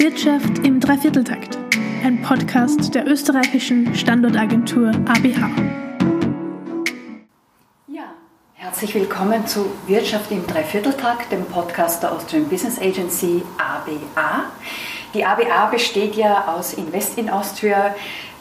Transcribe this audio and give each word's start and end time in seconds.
Wirtschaft 0.00 0.66
im 0.66 0.80
Dreivierteltakt, 0.80 1.58
ein 2.02 2.22
Podcast 2.22 2.94
der 2.94 3.06
österreichischen 3.06 3.94
Standortagentur 3.94 4.92
ABH. 5.06 5.50
Ja, 7.86 8.04
herzlich 8.54 8.94
willkommen 8.94 9.46
zu 9.46 9.66
Wirtschaft 9.86 10.30
im 10.30 10.46
Dreivierteltakt, 10.46 11.30
dem 11.30 11.44
Podcast 11.44 12.02
der 12.02 12.12
Austrian 12.12 12.48
Business 12.48 12.78
Agency 12.78 13.42
ABA. 13.58 14.44
Die 15.12 15.22
ABA 15.22 15.66
besteht 15.66 16.14
ja 16.14 16.46
aus 16.46 16.72
Invest 16.72 17.18
in 17.18 17.28
Austria, 17.28 17.94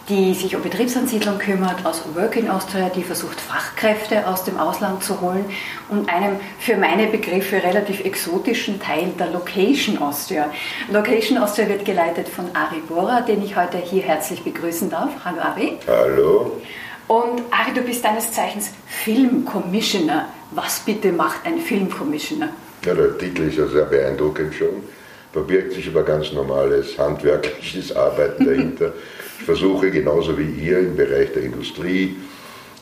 die 0.09 0.33
sich 0.33 0.55
um 0.55 0.63
Betriebsansiedlung 0.63 1.37
kümmert, 1.37 1.85
aus 1.85 2.01
Work 2.15 2.35
in 2.35 2.49
Austria, 2.49 2.89
die 2.89 3.03
versucht, 3.03 3.39
Fachkräfte 3.39 4.27
aus 4.27 4.43
dem 4.43 4.57
Ausland 4.57 5.03
zu 5.03 5.21
holen 5.21 5.45
und 5.89 6.09
einem 6.09 6.37
für 6.59 6.77
meine 6.77 7.07
Begriffe 7.07 7.57
relativ 7.57 8.03
exotischen 8.03 8.81
Teil 8.81 9.11
der 9.19 9.27
Location 9.27 9.99
Austria. 9.99 10.51
Location 10.91 11.37
Austria 11.37 11.69
wird 11.69 11.85
geleitet 11.85 12.27
von 12.27 12.45
Ari 12.55 12.81
Bora, 12.87 13.21
den 13.21 13.43
ich 13.43 13.55
heute 13.55 13.77
hier 13.77 14.01
herzlich 14.01 14.43
begrüßen 14.43 14.89
darf. 14.89 15.11
Hallo 15.23 15.41
Ari. 15.41 15.77
Hallo. 15.87 16.59
Und 17.07 17.43
Ari, 17.51 17.73
du 17.75 17.81
bist 17.81 18.03
deines 18.03 18.31
Zeichens 18.31 18.71
Film-Commissioner. 18.87 20.29
Was 20.51 20.79
bitte 20.79 21.11
macht 21.11 21.45
ein 21.45 21.59
Film-Commissioner? 21.59 22.49
Ja, 22.83 22.95
der 22.95 23.15
Titel 23.17 23.43
ist 23.43 23.57
ja 23.57 23.67
sehr 23.67 23.85
beeindruckend 23.85 24.55
schon 24.55 24.83
verbirgt 25.31 25.73
sich 25.73 25.87
aber 25.87 26.01
ganz 26.01 26.31
normales 26.31 26.97
handwerkliches 26.97 27.95
Arbeiten 27.95 28.45
dahinter. 28.45 28.93
Ich 29.39 29.45
versuche 29.45 29.89
genauso 29.89 30.37
wie 30.37 30.51
ihr 30.51 30.79
im 30.79 30.95
Bereich 30.95 31.31
der 31.33 31.43
Industrie, 31.43 32.17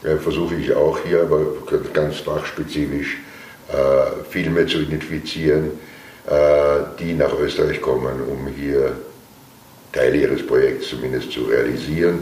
äh, 0.03 0.17
versuche 0.17 0.55
ich 0.55 0.73
auch 0.73 0.99
hier, 1.05 1.21
aber 1.21 1.39
ganz 1.93 2.17
fachspezifisch, 2.17 3.17
äh, 3.69 4.23
Filme 4.29 4.65
zu 4.65 4.79
identifizieren, 4.79 5.71
äh, 6.25 6.31
die 6.99 7.13
nach 7.13 7.33
Österreich 7.39 7.79
kommen, 7.79 8.21
um 8.29 8.47
hier 8.47 8.93
Teile 9.93 10.17
ihres 10.17 10.45
Projekts 10.45 10.89
zumindest 10.89 11.31
zu 11.31 11.41
realisieren 11.43 12.19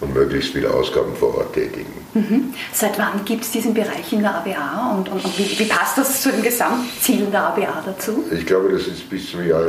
und 0.00 0.14
möglichst 0.14 0.52
viele 0.52 0.70
Ausgaben 0.70 1.14
vor 1.16 1.36
Ort 1.36 1.54
tätigen. 1.54 1.92
Mhm. 2.14 2.54
Seit 2.72 2.98
wann 2.98 3.24
gibt 3.24 3.44
es 3.44 3.50
diesen 3.50 3.74
Bereich 3.74 4.12
in 4.12 4.20
der 4.20 4.36
ABA 4.36 4.96
und, 4.96 5.08
und, 5.08 5.24
und 5.24 5.38
wie, 5.38 5.58
wie, 5.58 5.64
passt 5.64 5.98
das 5.98 6.22
zu 6.22 6.30
den 6.30 6.42
Gesamtzielen 6.42 7.30
der 7.30 7.48
ABA 7.48 7.82
dazu? 7.84 8.24
Ich 8.30 8.46
glaube, 8.46 8.70
das 8.70 8.86
ist 8.86 9.10
bis 9.10 9.30
zum 9.30 9.46
Jahr, 9.46 9.64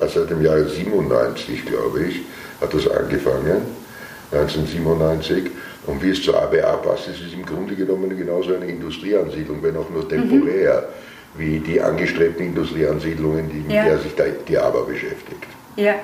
seit 0.00 0.28
dem 0.28 0.42
Jahre 0.42 0.68
97, 0.68 1.64
glaube 1.64 2.04
ich, 2.04 2.20
hat 2.60 2.74
das 2.74 2.88
angefangen, 2.88 3.62
1997. 4.32 5.50
Und 5.86 6.02
wie 6.02 6.10
es 6.10 6.22
zur 6.22 6.40
ABA 6.40 6.76
passt, 6.76 7.08
ist 7.08 7.20
es 7.26 7.32
im 7.32 7.44
Grunde 7.44 7.74
genommen 7.74 8.16
genauso 8.16 8.54
eine 8.54 8.66
Industrieansiedlung, 8.66 9.62
wenn 9.62 9.76
auch 9.76 9.88
nur 9.88 10.08
temporär, 10.08 10.88
mhm. 11.34 11.40
wie 11.40 11.58
die 11.58 11.80
angestrebten 11.80 12.46
Industrieansiedlungen, 12.46 13.48
die, 13.48 13.60
mit 13.60 13.72
ja. 13.72 13.84
der 13.84 13.98
sich 13.98 14.12
die 14.46 14.58
ABA 14.58 14.82
beschäftigt. 14.82 15.46
Ja. 15.76 15.94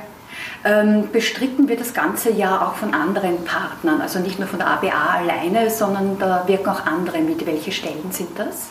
Ähm, 0.64 1.08
bestritten 1.12 1.68
wird 1.68 1.80
das 1.80 1.94
ganze 1.94 2.32
ja 2.32 2.66
auch 2.66 2.76
von 2.76 2.92
anderen 2.94 3.44
Partnern, 3.44 4.00
also 4.00 4.18
nicht 4.18 4.38
nur 4.38 4.48
von 4.48 4.58
der 4.58 4.68
ABA 4.68 5.18
alleine, 5.18 5.70
sondern 5.70 6.18
da 6.18 6.44
wirken 6.46 6.68
auch 6.68 6.84
andere 6.86 7.18
mit. 7.18 7.46
Welche 7.46 7.72
Stellen 7.72 8.10
sind 8.10 8.38
das? 8.38 8.68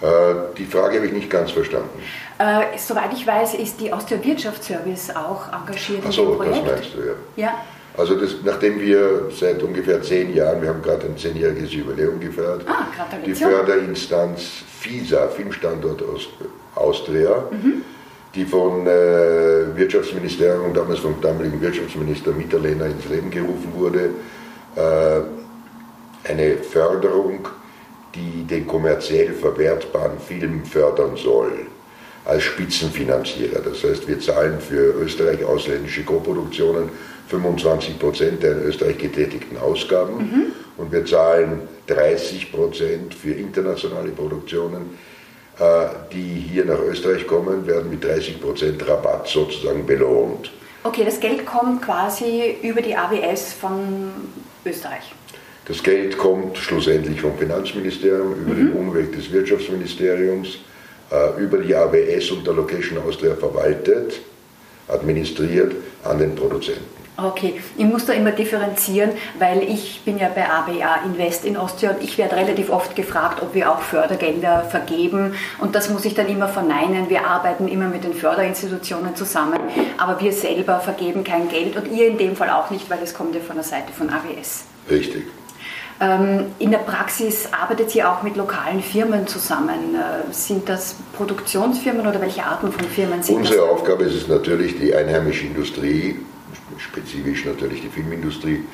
Äh, 0.00 0.54
die 0.56 0.64
Frage 0.64 0.96
habe 0.96 1.06
ich 1.06 1.12
nicht 1.12 1.30
ganz 1.30 1.50
verstanden. 1.50 2.00
Äh, 2.38 2.78
soweit 2.78 3.12
ich 3.12 3.26
weiß, 3.26 3.54
ist 3.54 3.80
die 3.80 3.92
Austria 3.92 4.22
Wirtschaftsservice 4.22 5.14
auch 5.14 5.52
engagiert 5.52 6.02
Ach 6.06 6.12
so, 6.12 6.22
in 6.22 6.28
dem 6.28 6.36
Projekt. 6.36 6.66
das 6.66 6.72
meinst 6.72 6.94
du, 6.94 6.98
ja. 7.40 7.48
ja. 7.48 7.54
Also 7.96 8.14
das, 8.14 8.36
nachdem 8.44 8.80
wir 8.80 9.28
seit 9.36 9.60
ungefähr 9.60 10.00
zehn 10.02 10.32
Jahren, 10.32 10.62
wir 10.62 10.68
haben 10.68 10.82
gerade 10.82 11.06
ein 11.06 11.18
zehnjähriges 11.18 11.72
Jubiläum 11.72 12.20
gefeiert, 12.20 12.64
ah, 12.68 12.86
die 13.26 13.34
Förderinstanz 13.34 14.42
FISA, 14.78 15.26
Filmstandort 15.28 16.04
Austria, 16.76 17.42
mhm 17.50 17.82
die 18.34 18.44
von 18.44 18.86
äh, 18.86 19.76
Wirtschaftsministerium, 19.76 20.74
damals 20.74 21.00
vom 21.00 21.20
damaligen 21.20 21.60
Wirtschaftsminister 21.60 22.32
Mitterlehner 22.32 22.86
ins 22.86 23.08
Leben 23.08 23.30
gerufen 23.30 23.72
wurde, 23.74 24.10
äh, 24.76 26.30
eine 26.30 26.56
Förderung, 26.58 27.48
den 28.48 28.66
kommerziell 28.66 29.32
verwertbaren 29.34 30.18
Film 30.18 30.64
fördern 30.64 31.16
soll, 31.16 31.66
als 32.24 32.42
Spitzenfinanzierer. 32.42 33.60
Das 33.60 33.82
heißt, 33.82 34.06
wir 34.08 34.20
zahlen 34.20 34.60
für 34.60 34.94
Österreich 34.94 35.44
ausländische 35.44 36.04
Koproduktionen 36.04 36.90
25 37.28 37.98
Prozent 37.98 38.42
der 38.42 38.52
in 38.52 38.62
Österreich 38.62 38.98
getätigten 38.98 39.56
Ausgaben 39.58 40.16
mhm. 40.16 40.46
und 40.76 40.92
wir 40.92 41.04
zahlen 41.04 41.60
30 41.86 42.52
Prozent 42.52 43.14
für 43.14 43.32
internationale 43.32 44.10
Produktionen 44.10 44.98
äh, 45.58 45.88
die 46.12 46.46
hier 46.52 46.64
nach 46.64 46.78
Österreich 46.78 47.26
kommen, 47.26 47.66
werden 47.66 47.90
mit 47.90 48.04
30% 48.04 48.88
Rabatt 48.88 49.26
sozusagen 49.26 49.84
belohnt. 49.84 50.52
Okay, 50.84 51.04
das 51.04 51.18
Geld 51.18 51.44
kommt 51.44 51.82
quasi 51.82 52.56
über 52.62 52.80
die 52.80 52.96
AWS 52.96 53.54
von 53.54 54.12
Österreich. 54.64 55.12
Das 55.68 55.82
Geld 55.82 56.16
kommt 56.16 56.56
schlussendlich 56.56 57.20
vom 57.20 57.36
Finanzministerium, 57.36 58.34
über 58.34 58.54
mhm. 58.54 58.56
den 58.56 58.72
Umweg 58.72 59.12
des 59.12 59.30
Wirtschaftsministeriums, 59.30 60.58
äh, 61.10 61.42
über 61.42 61.58
die 61.58 61.74
AWS 61.74 62.30
und 62.30 62.46
der 62.46 62.54
Location 62.54 62.98
Austria 63.06 63.34
verwaltet, 63.34 64.18
administriert 64.88 65.74
an 66.04 66.18
den 66.18 66.34
Produzenten. 66.34 66.98
Okay, 67.20 67.60
ich 67.76 67.84
muss 67.84 68.06
da 68.06 68.12
immer 68.12 68.30
differenzieren, 68.30 69.10
weil 69.40 69.64
ich 69.64 70.02
bin 70.04 70.18
ja 70.18 70.30
bei 70.32 70.48
ABA 70.48 71.04
Invest 71.04 71.44
in 71.44 71.56
Austria 71.56 71.90
und 71.90 72.02
ich 72.02 72.16
werde 72.16 72.36
relativ 72.36 72.70
oft 72.70 72.94
gefragt, 72.94 73.42
ob 73.42 73.54
wir 73.54 73.72
auch 73.72 73.80
Fördergelder 73.80 74.62
vergeben 74.70 75.34
und 75.58 75.74
das 75.74 75.90
muss 75.90 76.04
ich 76.04 76.14
dann 76.14 76.28
immer 76.28 76.46
verneinen. 76.46 77.10
Wir 77.10 77.26
arbeiten 77.26 77.66
immer 77.66 77.88
mit 77.88 78.04
den 78.04 78.14
Förderinstitutionen 78.14 79.16
zusammen, 79.16 79.58
aber 79.98 80.20
wir 80.20 80.32
selber 80.32 80.78
vergeben 80.78 81.24
kein 81.24 81.48
Geld 81.48 81.76
und 81.76 81.90
ihr 81.90 82.06
in 82.06 82.18
dem 82.18 82.36
Fall 82.36 82.50
auch 82.50 82.70
nicht, 82.70 82.88
weil 82.88 83.00
es 83.02 83.12
kommt 83.12 83.34
ja 83.34 83.40
von 83.40 83.56
der 83.56 83.64
Seite 83.64 83.92
von 83.92 84.08
AWS. 84.10 84.64
Richtig. 84.88 85.24
Ähm, 86.00 86.46
in 86.60 86.70
der 86.70 86.78
Praxis 86.78 87.48
arbeitet 87.52 87.94
ihr 87.94 88.10
auch 88.10 88.22
mit 88.22 88.36
lokalen 88.36 88.82
Firmen 88.82 89.26
zusammen. 89.26 89.96
Äh, 89.96 90.32
sind 90.32 90.68
das 90.68 90.94
Produktionsfirmen 91.16 92.06
oder 92.06 92.20
welche 92.20 92.44
Arten 92.44 92.70
von 92.70 92.84
Firmen 92.84 93.22
sind 93.22 93.36
Unsere 93.36 93.56
das? 93.56 93.64
Unsere 93.64 93.78
Aufgabe 93.80 94.04
ist 94.04 94.14
es 94.14 94.28
natürlich, 94.28 94.78
die 94.78 94.94
einheimische 94.94 95.46
Industrie 95.46 96.16
spezifisch 96.78 97.44
natürlich 97.44 97.82
die 97.82 97.88
Filmindustrie, 97.88 98.64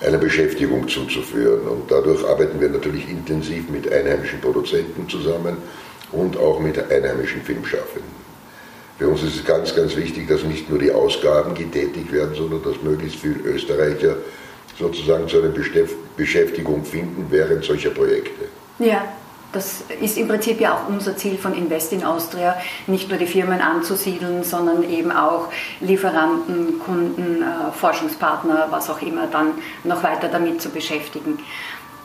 einer 0.00 0.18
Beschäftigung 0.18 0.88
zuzuführen. 0.88 1.66
Und 1.68 1.90
dadurch 1.90 2.24
arbeiten 2.24 2.60
wir 2.60 2.68
natürlich 2.68 3.08
intensiv 3.08 3.68
mit 3.68 3.90
einheimischen 3.92 4.40
Produzenten 4.40 5.08
zusammen 5.08 5.56
und 6.10 6.36
auch 6.36 6.58
mit 6.60 6.78
einheimischen 6.90 7.42
Filmschaffenden. 7.42 8.22
Für 8.98 9.08
uns 9.08 9.22
ist 9.22 9.36
es 9.36 9.44
ganz, 9.44 9.74
ganz 9.74 9.96
wichtig, 9.96 10.28
dass 10.28 10.42
nicht 10.44 10.68
nur 10.68 10.78
die 10.78 10.92
Ausgaben 10.92 11.54
getätigt 11.54 12.12
werden, 12.12 12.34
sondern 12.34 12.62
dass 12.62 12.82
möglichst 12.82 13.18
viele 13.18 13.40
Österreicher 13.40 14.16
sozusagen 14.78 15.28
zu 15.28 15.38
einer 15.38 15.48
Beschäftigung 16.16 16.84
finden 16.84 17.26
während 17.30 17.64
solcher 17.64 17.90
Projekte. 17.90 18.46
Ja, 18.78 19.02
das 19.52 19.84
ist 20.00 20.16
im 20.16 20.28
Prinzip 20.28 20.60
ja 20.60 20.74
auch 20.74 20.88
unser 20.88 21.16
Ziel 21.16 21.36
von 21.36 21.54
Invest 21.54 21.92
in 21.92 22.04
Austria, 22.04 22.56
nicht 22.86 23.10
nur 23.10 23.18
die 23.18 23.26
Firmen 23.26 23.60
anzusiedeln, 23.60 24.44
sondern 24.44 24.88
eben 24.88 25.12
auch 25.12 25.48
Lieferanten, 25.80 26.78
Kunden, 26.78 27.42
äh, 27.42 27.72
Forschungspartner, 27.72 28.68
was 28.70 28.88
auch 28.88 29.02
immer, 29.02 29.26
dann 29.26 29.52
noch 29.84 30.02
weiter 30.02 30.28
damit 30.28 30.62
zu 30.62 30.70
beschäftigen. 30.70 31.38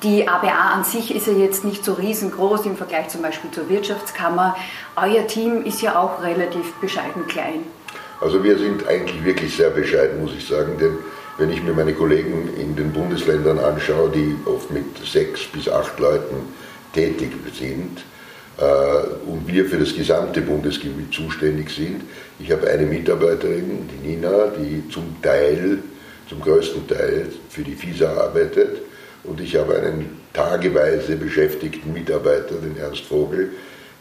Die 0.03 0.27
ABA 0.27 0.73
an 0.75 0.83
sich 0.83 1.15
ist 1.15 1.25
ja 1.25 1.33
jetzt 1.33 1.63
nicht 1.63 1.83
so 1.83 1.93
riesengroß 1.93 2.65
im 2.65 2.75
Vergleich 2.75 3.07
zum 3.07 3.21
Beispiel 3.21 3.49
zur 3.49 3.67
Wirtschaftskammer. 3.67 4.55
Euer 4.95 5.25
Team 5.25 5.63
ist 5.63 5.81
ja 5.81 5.97
auch 5.97 6.21
relativ 6.21 6.73
bescheiden 6.73 7.27
klein. 7.27 7.63
Also 8.19 8.43
wir 8.43 8.57
sind 8.57 8.85
eigentlich 8.87 9.23
wirklich 9.23 9.55
sehr 9.55 9.69
bescheiden, 9.69 10.21
muss 10.21 10.33
ich 10.37 10.47
sagen, 10.47 10.77
denn 10.79 10.97
wenn 11.37 11.51
ich 11.51 11.61
mir 11.61 11.73
meine 11.73 11.93
Kollegen 11.93 12.49
in 12.59 12.75
den 12.75 12.91
Bundesländern 12.91 13.59
anschaue, 13.59 14.09
die 14.09 14.35
oft 14.45 14.71
mit 14.71 14.85
sechs 15.05 15.45
bis 15.45 15.69
acht 15.69 15.99
Leuten 15.99 16.35
tätig 16.93 17.31
sind 17.57 18.03
äh, 18.57 19.29
und 19.29 19.47
wir 19.47 19.65
für 19.65 19.77
das 19.77 19.95
gesamte 19.95 20.41
Bundesgebiet 20.41 21.13
zuständig 21.13 21.69
sind. 21.69 22.01
Ich 22.39 22.51
habe 22.51 22.67
eine 22.67 22.85
Mitarbeiterin, 22.85 23.87
die 23.87 24.07
Nina, 24.07 24.47
die 24.57 24.89
zum 24.89 25.21
Teil, 25.21 25.79
zum 26.27 26.41
größten 26.41 26.87
Teil 26.87 27.27
für 27.49 27.61
die 27.61 27.75
FISA 27.75 28.11
arbeitet 28.13 28.81
und 29.23 29.39
ich 29.39 29.55
habe 29.55 29.77
einen 29.77 30.21
tageweise 30.33 31.15
beschäftigten 31.15 31.93
Mitarbeiter, 31.93 32.55
den 32.55 32.77
Ernst 32.77 33.03
Vogel, 33.05 33.51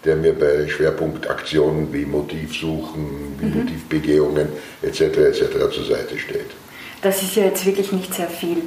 der 0.05 0.17
mir 0.17 0.32
bei 0.32 0.69
Schwerpunktaktionen 0.69 1.93
wie 1.93 2.06
Motivsuchen, 2.06 3.37
wie 3.41 3.47
mhm. 3.47 3.62
Motivbegehungen 3.62 4.49
etc. 4.82 5.00
etc. 5.00 5.75
zur 5.75 5.85
Seite 5.85 6.19
steht. 6.19 6.50
Das 7.06 7.23
ist 7.23 7.37
ja 7.37 7.44
jetzt 7.44 7.64
wirklich 7.64 7.93
nicht 7.93 8.12
sehr 8.12 8.26
viel. 8.26 8.64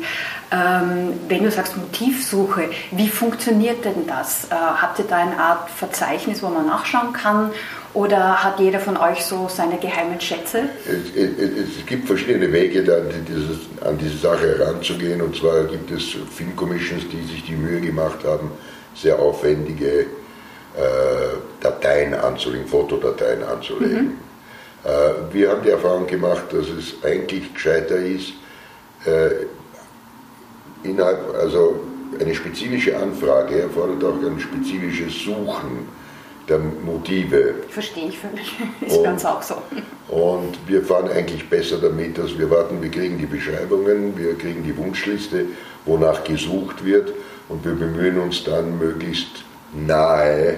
Ähm, 0.50 1.20
wenn 1.28 1.44
du 1.44 1.52
sagst 1.52 1.76
Motivsuche, 1.76 2.70
wie 2.92 3.10
funktioniert 3.10 3.84
denn 3.84 4.08
das? 4.08 4.46
Äh, 4.46 4.56
habt 4.56 4.98
ihr 4.98 5.06
da 5.06 5.18
eine 5.18 5.38
Art 5.38 5.70
Verzeichnis, 5.70 6.42
wo 6.42 6.48
man 6.48 6.66
nachschauen 6.66 7.12
kann? 7.12 7.52
Oder 7.94 8.42
hat 8.42 8.62
jeder 8.62 8.80
von 8.80 8.96
euch 8.96 9.26
so 9.26 9.50
seine 9.50 9.78
geheimen 9.78 10.22
Schätze? 10.22 10.70
Es, 10.88 11.14
es, 11.22 11.78
es 11.80 11.86
gibt 11.86 12.08
verschiedene 12.08 12.50
Wege, 12.54 12.80
an, 12.80 13.26
dieses, 13.28 13.58
an 13.86 13.98
diese 13.98 14.18
Sache 14.18 14.58
heranzugehen. 14.58 15.22
Und 15.22 15.36
zwar 15.36 15.66
gibt 15.66 15.92
es 15.92 16.16
Filmcommissions, 16.34 17.04
die 17.12 17.22
sich 17.28 17.44
die 17.44 17.58
Mühe 17.58 17.82
gemacht 17.82 18.20
haben, 18.24 18.52
sehr 18.96 19.20
aufwendige 19.20 20.02
äh, 20.02 20.06
Dateien 21.60 22.14
anzulegen, 22.14 22.68
Fotodateien 22.68 23.44
anzulegen. 23.44 23.98
Mhm 23.98 24.29
wir 25.32 25.50
haben 25.50 25.64
die 25.64 25.70
Erfahrung 25.70 26.08
gemacht, 26.08 26.46
dass 26.52 26.68
es 26.70 26.96
eigentlich 27.04 27.54
gescheiter 27.54 27.98
ist, 27.98 28.34
äh, 29.06 29.46
innerhalb, 30.84 31.36
also 31.36 31.80
eine 32.20 32.34
spezifische 32.34 32.98
Anfrage 32.98 33.62
erfordert 33.62 34.04
auch 34.04 34.24
ein 34.26 34.40
spezifisches 34.40 35.14
Suchen 35.24 35.88
der 36.48 36.60
Motive. 36.60 37.56
Verstehe 37.70 38.08
ich 38.08 38.18
völlig. 38.18 38.56
Ist 38.82 38.98
und, 38.98 39.04
ganz 39.04 39.24
auch 39.24 39.42
so. 39.42 39.56
Und 40.08 40.58
wir 40.68 40.82
fahren 40.84 41.10
eigentlich 41.10 41.48
besser 41.50 41.78
damit, 41.78 42.18
dass 42.18 42.38
wir 42.38 42.50
warten, 42.50 42.82
wir 42.82 42.90
kriegen 42.90 43.18
die 43.18 43.28
Beschreibungen, 43.28 44.18
wir 44.18 44.36
kriegen 44.36 44.64
die 44.64 44.76
Wunschliste, 44.76 45.46
wonach 45.86 46.24
gesucht 46.24 46.84
wird 46.84 47.14
und 47.50 47.64
wir 47.64 47.74
bemühen 47.74 48.20
uns 48.20 48.44
dann 48.44 48.80
möglichst 48.80 49.44
nahe 49.74 50.58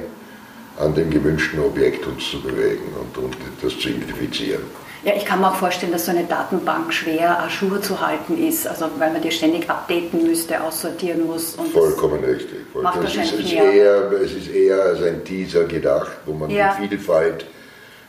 an 0.82 0.94
dem 0.96 1.10
gewünschten 1.10 1.60
Objekt 1.60 2.06
uns 2.08 2.30
zu 2.30 2.42
bewegen 2.42 2.94
und, 3.00 3.24
und 3.24 3.36
das 3.62 3.78
zu 3.80 3.90
identifizieren. 3.90 4.64
Ja, 5.04 5.14
ich 5.16 5.26
kann 5.26 5.42
mir 5.42 5.50
auch 5.50 5.56
vorstellen, 5.56 5.92
dass 5.92 6.06
so 6.06 6.12
eine 6.12 6.26
Datenbank 6.26 6.94
schwer 6.94 7.40
ajour 7.40 7.82
zu 7.82 8.00
halten 8.06 8.38
ist, 8.38 8.68
also 8.68 8.86
weil 9.00 9.12
man 9.12 9.22
die 9.22 9.32
ständig 9.32 9.68
updaten 9.68 10.28
müsste, 10.28 10.62
aussortieren 10.62 11.26
muss. 11.26 11.58
Vollkommen 11.74 12.24
richtig. 12.24 12.60
Vollkommen. 12.72 13.04
Macht 13.04 13.18
es, 13.18 13.34
ist 13.34 13.52
mehr. 13.52 13.74
Eher, 13.74 14.12
es 14.12 14.34
ist 14.34 14.52
eher 14.52 14.80
als 14.84 15.02
ein 15.02 15.24
Teaser 15.24 15.64
gedacht, 15.64 16.12
wo 16.26 16.34
man 16.34 16.52
ja. 16.52 16.78
die 16.80 16.88
Vielfalt 16.88 17.46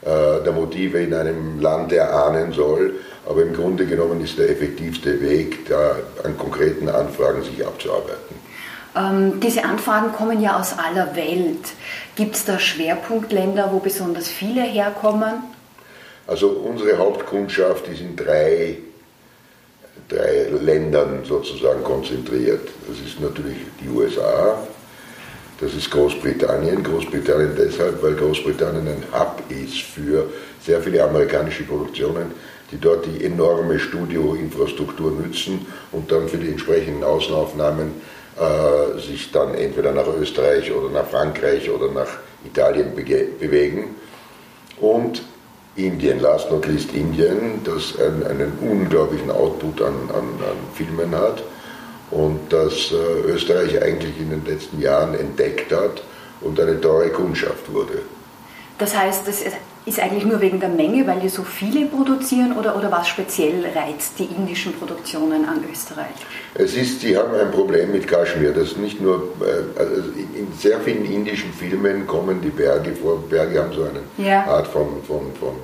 äh, 0.03 0.43
der 0.45 0.53
Motive 0.53 0.99
in 0.99 1.15
einem 1.15 1.61
Land 1.61 1.93
erahnen 1.93 2.53
soll. 2.53 2.97
Aber 3.25 3.41
im 3.41 3.55
Grunde 3.55 3.87
genommen 3.87 4.23
ist 4.23 4.37
der 4.37 4.51
effektivste 4.51 5.19
Weg, 5.23 5.67
da 5.69 5.97
an 6.25 6.37
konkreten 6.37 6.91
Anfragen 6.91 7.43
sich 7.43 7.65
abzuarbeiten. 7.65 8.42
Ähm, 8.95 9.41
diese 9.41 9.65
Anfragen 9.65 10.13
kommen 10.13 10.41
ja 10.41 10.59
aus 10.59 10.77
aller 10.79 11.17
Welt. 11.17 11.73
Gibt 12.15 12.37
es 12.37 12.45
da 12.45 12.59
Schwerpunktländer, 12.59 13.71
wo 13.73 13.79
besonders 13.79 14.29
viele 14.29 14.63
herkommen? 14.63 15.35
Also 16.27 16.49
unsere 16.49 16.99
Hauptkundschaft 16.99 17.89
ist 17.89 18.01
in 18.01 18.15
drei, 18.15 18.79
drei 20.09 20.49
Ländern 20.61 21.25
sozusagen 21.25 21.83
konzentriert. 21.83 22.69
Das 22.87 22.99
ist 22.99 23.21
natürlich 23.21 23.57
die 23.83 23.89
USA, 23.89 24.59
das 25.61 25.75
ist 25.75 25.91
Großbritannien. 25.91 26.83
Großbritannien 26.83 27.55
deshalb, 27.57 28.03
weil 28.03 28.15
Großbritannien 28.15 28.87
ein 28.89 29.05
Hub 29.13 29.43
ist 29.49 29.81
für 29.83 30.29
sehr 30.65 30.81
viele 30.83 31.03
amerikanische 31.03 31.65
Produktionen, 31.65 32.33
die 32.71 32.79
dort 32.79 33.07
die 33.07 33.25
enorme 33.25 33.79
Studioinfrastruktur 33.79 35.13
nützen 35.13 35.67
und 35.93 36.11
dann 36.13 36.29
für 36.29 36.39
die 36.39 36.49
entsprechenden 36.49 37.05
Außenaufnahmen 37.05 37.93
äh, 38.39 38.99
sich 38.99 39.31
dann 39.31 39.55
entweder 39.55 39.93
nach 39.93 40.07
Österreich 40.07 40.73
oder 40.73 40.89
nach 40.89 41.07
Frankreich 41.07 41.71
oder 41.71 41.91
nach 41.91 42.09
Italien 42.45 42.95
bewegen. 42.95 43.95
Und 44.81 45.23
Indien, 45.77 46.21
last 46.21 46.51
not 46.51 46.67
least 46.67 46.93
Indien, 46.93 47.63
das 47.65 47.99
einen, 47.99 48.25
einen 48.25 48.53
unglaublichen 48.61 49.31
Output 49.31 49.81
an, 49.81 49.95
an, 50.11 50.17
an, 50.19 50.57
Filmen 50.75 51.15
hat 51.15 51.43
und 52.11 52.41
das 52.51 52.93
äh, 52.93 53.31
Österreich 53.31 53.83
eigentlich 53.83 54.19
in 54.19 54.31
den 54.31 54.45
letzten 54.45 54.81
Jahren 54.81 55.15
entdeckt 55.15 55.73
hat 55.73 56.03
und 56.43 56.61
eine 56.61 56.79
teure 56.81 57.09
Kundschaft 57.09 57.73
wurde. 57.73 58.03
Das 58.79 58.95
heißt, 58.95 59.27
das 59.27 59.43
ist 59.85 59.99
eigentlich 59.99 60.25
nur 60.25 60.41
wegen 60.41 60.61
der 60.61 60.69
Menge, 60.69 61.07
weil 61.07 61.21
die 61.21 61.29
so 61.29 61.43
viele 61.43 61.87
produzieren 61.87 62.57
oder, 62.57 62.77
oder 62.77 62.91
was 62.91 63.09
speziell 63.09 63.65
reizt 63.75 64.19
die 64.19 64.27
indischen 64.27 64.73
Produktionen 64.75 65.45
an 65.45 65.65
Österreich? 65.71 66.15
Es 66.55 66.77
ist, 66.77 67.01
sie 67.01 67.17
haben 67.17 67.35
ein 67.35 67.51
Problem 67.51 67.91
mit 67.91 68.07
Kaschmir. 68.07 68.53
Das 68.53 68.77
nicht 68.77 69.01
nur, 69.01 69.31
äh, 69.41 69.81
also 69.81 69.95
in 70.37 70.53
sehr 70.57 70.79
vielen 70.81 71.05
indischen 71.05 71.53
Filmen 71.53 72.07
kommen 72.07 72.41
die 72.41 72.51
Berge 72.51 72.93
vor. 72.95 73.23
Berge 73.29 73.61
haben 73.61 73.73
so 73.73 73.83
eine 73.83 74.29
ja. 74.29 74.45
Art 74.45 74.69
von, 74.69 75.03
von, 75.07 75.33
von 75.41 75.57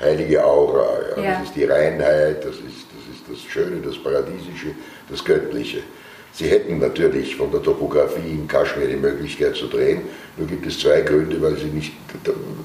heilige 0.00 0.44
Aura. 0.44 0.86
Ja. 1.16 1.22
Ja. 1.22 1.30
Das 1.32 1.48
ist 1.48 1.56
die 1.56 1.64
Reinheit, 1.64 2.44
das 2.44 2.56
ist, 2.56 2.86
das 2.94 3.14
ist 3.14 3.24
das 3.44 3.52
Schöne, 3.52 3.82
das 3.84 3.98
Paradiesische, 3.98 4.68
das 5.10 5.22
Göttliche. 5.24 5.82
Sie 6.32 6.46
hätten 6.46 6.78
natürlich 6.78 7.36
von 7.36 7.50
der 7.50 7.62
Topografie 7.62 8.30
in 8.30 8.46
Kaschmir 8.46 8.86
die 8.86 8.96
Möglichkeit 8.96 9.56
zu 9.56 9.66
drehen, 9.66 10.02
nur 10.36 10.46
gibt 10.46 10.66
es 10.66 10.78
zwei 10.78 11.00
Gründe, 11.00 11.36
sie 11.56 11.66
nicht, 11.66 11.92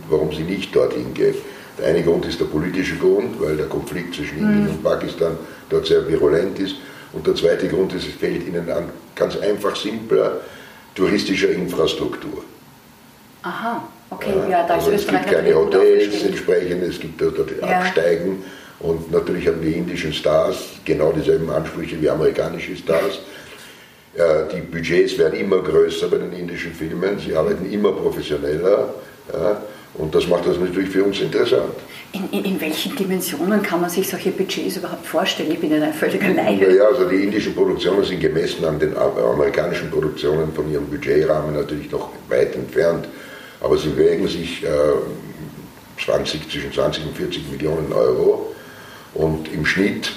warum 0.09 0.31
sie 0.31 0.43
nicht 0.43 0.75
dorthin 0.75 1.13
gehen. 1.13 1.35
Der 1.79 1.87
eine 1.87 2.03
Grund 2.03 2.25
ist 2.25 2.39
der 2.39 2.45
politische 2.45 2.97
Grund, 2.97 3.41
weil 3.41 3.57
der 3.57 3.65
Konflikt 3.65 4.13
zwischen 4.13 4.37
Indien 4.37 4.65
mhm. 4.65 4.69
und 4.69 4.83
Pakistan 4.83 5.37
dort 5.69 5.87
sehr 5.87 6.07
virulent 6.07 6.59
ist. 6.59 6.75
Und 7.13 7.25
der 7.25 7.35
zweite 7.35 7.67
Grund 7.67 7.93
ist, 7.93 8.07
es 8.07 8.13
fehlt 8.13 8.47
ihnen 8.47 8.69
an 8.69 8.89
ganz 9.15 9.37
einfach 9.37 9.75
simpler 9.75 10.41
touristischer 10.95 11.49
Infrastruktur. 11.49 12.43
Aha, 13.41 13.87
okay, 14.09 14.33
ja, 14.43 14.49
ja 14.49 14.67
da 14.67 14.75
also 14.75 14.91
Es 14.91 15.07
gibt 15.07 15.27
keine 15.27 15.53
Hotels 15.53 16.23
entsprechend, 16.23 16.83
es 16.83 16.99
gibt 16.99 17.21
dort 17.21 17.37
ja. 17.59 17.67
Absteigen. 17.67 18.43
Und 18.79 19.11
natürlich 19.11 19.47
haben 19.47 19.61
die 19.61 19.73
indischen 19.73 20.13
Stars 20.13 20.57
genau 20.83 21.11
dieselben 21.11 21.49
Ansprüche 21.49 22.01
wie 22.01 22.09
amerikanische 22.09 22.75
Stars. 22.75 23.19
Ja, 24.15 24.43
die 24.43 24.61
Budgets 24.61 25.17
werden 25.17 25.39
immer 25.39 25.59
größer 25.59 26.07
bei 26.07 26.17
den 26.17 26.33
indischen 26.33 26.73
Filmen, 26.73 27.19
sie 27.19 27.35
arbeiten 27.35 27.71
immer 27.71 27.91
professioneller. 27.93 28.93
Ja, 29.31 29.61
und 29.95 30.13
das 30.13 30.27
macht 30.27 30.47
das 30.47 30.57
natürlich 30.57 30.89
für 30.89 31.03
uns 31.03 31.19
interessant. 31.19 31.73
In, 32.13 32.29
in, 32.31 32.45
in, 32.45 32.61
welchen 32.61 32.95
Dimensionen 32.95 33.61
kann 33.61 33.81
man 33.81 33.89
sich 33.89 34.07
solche 34.07 34.31
Budgets 34.31 34.77
überhaupt 34.77 35.05
vorstellen? 35.05 35.51
Ich 35.51 35.59
bin 35.59 35.71
ja 35.71 35.81
ein 35.81 35.93
völliger 35.93 36.29
Laie. 36.29 36.57
Naja, 36.57 36.85
also 36.85 37.07
die 37.07 37.23
indischen 37.23 37.55
Produktionen 37.55 38.03
sind 38.03 38.19
gemessen 38.19 38.65
an 38.65 38.79
den 38.79 38.95
amerikanischen 38.97 39.89
Produktionen 39.91 40.51
von 40.53 40.71
ihrem 40.71 40.85
Budgetrahmen 40.87 41.55
natürlich 41.55 41.91
noch 41.91 42.09
weit 42.29 42.55
entfernt. 42.55 43.07
Aber 43.61 43.77
sie 43.77 43.95
wägen 43.95 44.27
sich 44.27 44.63
äh, 44.63 44.67
20, 46.03 46.49
zwischen 46.51 46.73
20 46.73 47.05
und 47.05 47.17
40 47.17 47.51
Millionen 47.51 47.93
Euro. 47.93 48.53
Und 49.13 49.51
im 49.53 49.65
Schnitt 49.65 50.11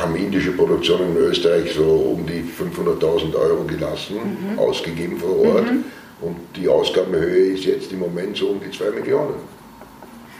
haben 0.00 0.16
indische 0.16 0.52
Produktionen 0.52 1.16
in 1.16 1.22
Österreich 1.22 1.72
so 1.74 1.84
um 1.84 2.26
die 2.26 2.42
500.000 2.42 3.34
Euro 3.34 3.64
gelassen, 3.64 4.16
mhm. 4.16 4.58
ausgegeben 4.58 5.18
vor 5.18 5.54
Ort. 5.54 5.70
Mhm. 5.70 5.84
Und 6.20 6.36
die 6.56 6.68
Ausgabenhöhe 6.68 7.54
ist 7.54 7.64
jetzt 7.64 7.92
im 7.92 8.00
Moment 8.00 8.36
so 8.36 8.48
um 8.48 8.60
die 8.60 8.70
2 8.70 8.90
Millionen. 8.90 9.34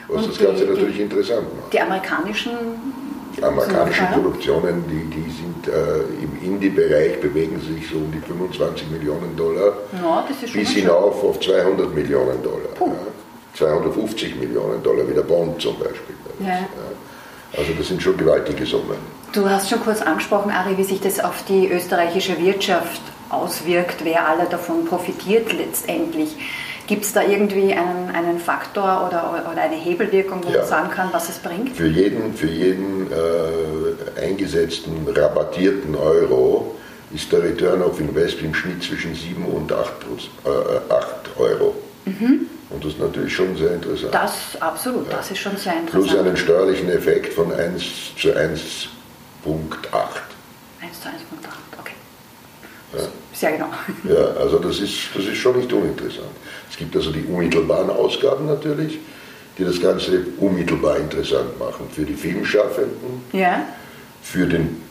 Was 0.09 0.25
und 0.25 0.31
das 0.31 0.39
Ganze 0.39 0.65
die, 0.65 0.73
natürlich 0.73 1.01
interessant 1.01 1.47
macht. 1.57 1.73
Die 1.73 1.81
amerikanischen 1.81 2.51
die 3.37 3.45
amerikanischen 3.45 4.07
Produktionen, 4.09 4.85
die, 4.89 5.05
die 5.17 5.31
sind 5.31 5.69
äh, 5.69 6.01
im 6.23 6.53
Indie-Bereich, 6.53 7.21
bewegen 7.21 7.61
sich 7.61 7.89
so 7.89 7.99
um 7.99 8.11
die 8.11 8.19
25 8.19 8.91
Millionen 8.91 9.37
Dollar 9.37 9.73
ja, 9.93 10.27
bis 10.53 10.71
hinauf 10.71 11.23
auf 11.23 11.39
200 11.39 11.95
Millionen 11.95 12.43
Dollar. 12.43 12.75
Ja. 12.81 12.93
250 13.55 14.37
Millionen 14.37 14.83
Dollar, 14.83 15.09
wie 15.09 15.15
der 15.15 15.23
Bond 15.23 15.61
zum 15.61 15.79
Beispiel. 15.79 16.17
Ja. 16.41 16.67
Also 17.57 17.73
das 17.77 17.89
sind 17.89 18.03
schon 18.03 18.17
gewaltige 18.17 18.65
Summen. 18.65 18.99
Du 19.33 19.49
hast 19.49 19.71
schon 19.71 19.81
kurz 19.81 20.03
angesprochen, 20.03 20.51
Ari, 20.51 20.77
wie 20.77 20.85
sich 20.85 21.01
das 21.01 21.21
auf 21.21 21.45
die 21.45 21.71
österreichische 21.71 22.39
Wirtschaft 22.39 23.01
auswirkt, 23.29 24.05
wer 24.05 24.27
alle 24.29 24.47
davon 24.47 24.85
profitiert 24.85 25.53
letztendlich. 25.53 26.37
Gibt 26.89 27.05
es 27.05 27.13
da 27.13 27.23
irgendwie 27.23 27.73
einen, 27.73 28.11
einen 28.13 28.41
Faktor 28.41 29.07
oder, 29.07 29.47
oder 29.53 29.63
eine 29.63 29.77
Hebelwirkung, 29.77 30.43
wo 30.43 30.51
ja. 30.51 30.59
man 30.59 30.67
sagen 30.67 30.91
kann, 30.91 31.09
was 31.13 31.29
es 31.29 31.39
bringt? 31.39 31.77
Für 31.77 31.87
jeden, 31.87 32.35
für 32.35 32.49
jeden 32.49 33.07
äh, 33.13 34.21
eingesetzten, 34.21 35.07
rabattierten 35.07 35.95
Euro 35.95 36.75
ist 37.15 37.31
der 37.31 37.45
Return 37.45 37.83
of 37.83 38.01
Invest 38.01 38.41
im 38.43 38.53
Schnitt 38.53 38.83
zwischen 38.83 39.15
7 39.15 39.45
und 39.45 39.73
8, 39.73 39.93
äh, 40.45 40.93
8 40.93 41.05
Euro. 41.39 41.77
Mhm. 42.07 42.47
Und 42.71 42.85
das 42.85 42.95
ist 42.95 43.01
natürlich 43.01 43.35
schon 43.35 43.57
sehr 43.57 43.75
interessant. 43.75 44.13
Das, 44.13 44.61
absolut, 44.61 45.09
ja. 45.09 45.19
das 45.19 45.31
ist 45.31 45.39
schon 45.39 45.57
sehr 45.57 45.75
interessant. 45.79 46.09
Plus 46.09 46.19
einen 46.19 46.37
steuerlichen 46.37 46.91
Effekt 46.91 47.33
von 47.33 47.53
1 47.53 48.17
zu 48.17 48.35
1 48.35 48.89
1,8. 49.45 49.53
1 50.83 51.01
zu 51.01 51.09
1,8, 51.09 51.13
okay. 51.79 51.95
Ja. 52.93 53.09
Sehr 53.33 53.53
genau. 53.53 53.69
Ja, 54.09 54.41
also 54.41 54.59
das 54.59 54.81
ist, 54.81 55.11
das 55.15 55.25
ist 55.25 55.37
schon 55.37 55.57
nicht 55.57 55.73
uninteressant. 55.73 56.29
Es 56.71 56.77
gibt 56.77 56.95
also 56.97 57.11
die 57.11 57.25
unmittelbaren 57.25 57.91
Ausgaben 57.91 58.47
natürlich, 58.47 58.99
die 59.57 59.65
das 59.65 59.81
Ganze 59.81 60.25
unmittelbar 60.39 60.99
interessant 60.99 61.59
machen 61.59 61.87
für 61.93 62.05
die 62.05 62.15
Filmschaffenden, 62.15 63.23
ja. 63.33 63.67
für, 64.23 64.47
den, 64.47 64.83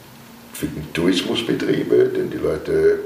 für 0.54 0.68
den 0.68 0.94
Tourismusbetriebe, 0.94 2.12
denn 2.16 2.30
die 2.30 2.38
Leute 2.38 3.00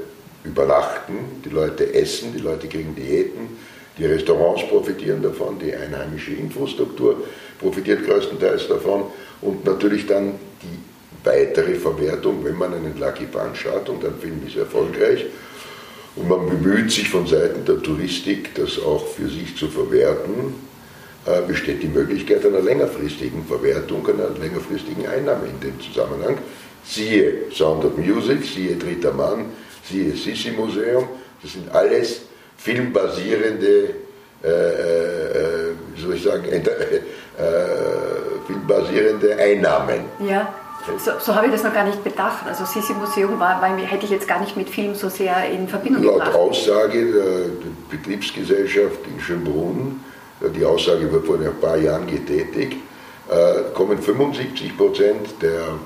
übernachten, 0.44 1.42
die 1.44 1.48
Leute 1.48 1.94
essen, 1.94 2.34
die 2.34 2.42
Leute 2.42 2.68
kriegen 2.68 2.94
Diäten, 2.94 3.48
die 3.96 4.06
Restaurants 4.06 4.66
profitieren 4.68 5.22
davon, 5.22 5.58
die 5.58 5.74
einheimische 5.74 6.32
Infrastruktur 6.32 7.24
profitiert 7.58 8.04
größtenteils 8.04 8.68
davon 8.68 9.04
und 9.40 9.64
natürlich 9.64 10.06
dann 10.06 10.32
die 10.62 10.93
weitere 11.24 11.74
Verwertung, 11.74 12.44
wenn 12.44 12.56
man 12.56 12.74
einen 12.74 12.98
Lucky 12.98 13.26
Punch 13.26 13.66
hat 13.66 13.88
und 13.88 14.04
ein 14.04 14.14
Film 14.20 14.42
ist 14.46 14.56
erfolgreich 14.56 15.26
und 16.16 16.28
man 16.28 16.48
bemüht 16.48 16.90
sich 16.90 17.08
von 17.08 17.26
Seiten 17.26 17.64
der 17.64 17.82
Touristik, 17.82 18.54
das 18.54 18.78
auch 18.78 19.06
für 19.06 19.28
sich 19.28 19.56
zu 19.56 19.68
verwerten, 19.68 20.54
äh, 21.26 21.40
besteht 21.46 21.82
die 21.82 21.88
Möglichkeit 21.88 22.44
einer 22.44 22.60
längerfristigen 22.60 23.44
Verwertung, 23.46 24.06
einer 24.06 24.30
längerfristigen 24.38 25.06
Einnahme 25.06 25.46
in 25.46 25.60
dem 25.60 25.80
Zusammenhang. 25.80 26.38
Siehe 26.84 27.50
Sound 27.52 27.84
of 27.84 27.96
Music, 27.96 28.44
siehe 28.44 28.76
Dritter 28.76 29.12
Mann, 29.12 29.46
siehe 29.90 30.12
Sissi 30.12 30.50
Museum, 30.50 31.08
das 31.42 31.54
sind 31.54 31.70
alles 31.74 32.22
filmbasierende 32.58 33.94
äh, 34.44 34.48
äh, 34.48 35.72
wie 35.94 36.02
soll 36.02 36.14
ich 36.16 36.22
sagen, 36.22 36.44
äh, 36.52 36.62
filmbasierende 38.46 39.36
Einnahmen. 39.36 40.04
Ja. 40.28 40.54
So, 40.98 41.12
so, 41.18 41.34
habe 41.34 41.46
ich 41.46 41.52
das 41.52 41.62
noch 41.62 41.72
gar 41.72 41.84
nicht 41.84 42.04
bedacht. 42.04 42.46
Also 42.46 42.64
Sisi 42.64 42.92
Museum 42.92 43.40
war, 43.40 43.60
war, 43.62 43.76
hätte 43.76 44.04
ich 44.04 44.10
jetzt 44.10 44.28
gar 44.28 44.40
nicht 44.40 44.56
mit 44.56 44.68
Film 44.68 44.94
so 44.94 45.08
sehr 45.08 45.48
in 45.50 45.66
Verbindung 45.66 46.02
Laut 46.02 46.14
gebracht. 46.14 46.34
Laut 46.34 46.50
Aussage 46.50 47.12
der 47.12 47.96
Betriebsgesellschaft 47.96 48.98
in 49.06 49.20
Schönbrunn, 49.20 50.00
die 50.54 50.64
Aussage 50.64 51.10
wird 51.10 51.24
vor 51.24 51.36
ein 51.36 51.60
paar 51.60 51.78
Jahren 51.78 52.06
getätigt, 52.06 52.76
kommen 53.72 53.98
75 53.98 54.76
Prozent 54.76 55.40
der 55.40 55.78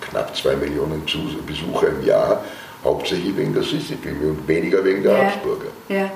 knapp 0.00 0.36
zwei 0.36 0.56
Millionen 0.56 1.02
Besucher 1.46 1.88
im 1.88 2.04
Jahr 2.04 2.42
hauptsächlich 2.84 3.36
wegen 3.36 3.52
der 3.52 3.62
Sissi-Filme 3.62 4.28
und 4.28 4.48
weniger 4.48 4.84
wegen 4.84 5.02
der 5.02 5.12
ja, 5.12 5.24
Habsburger. 5.24 5.68
Ja. 5.88 6.10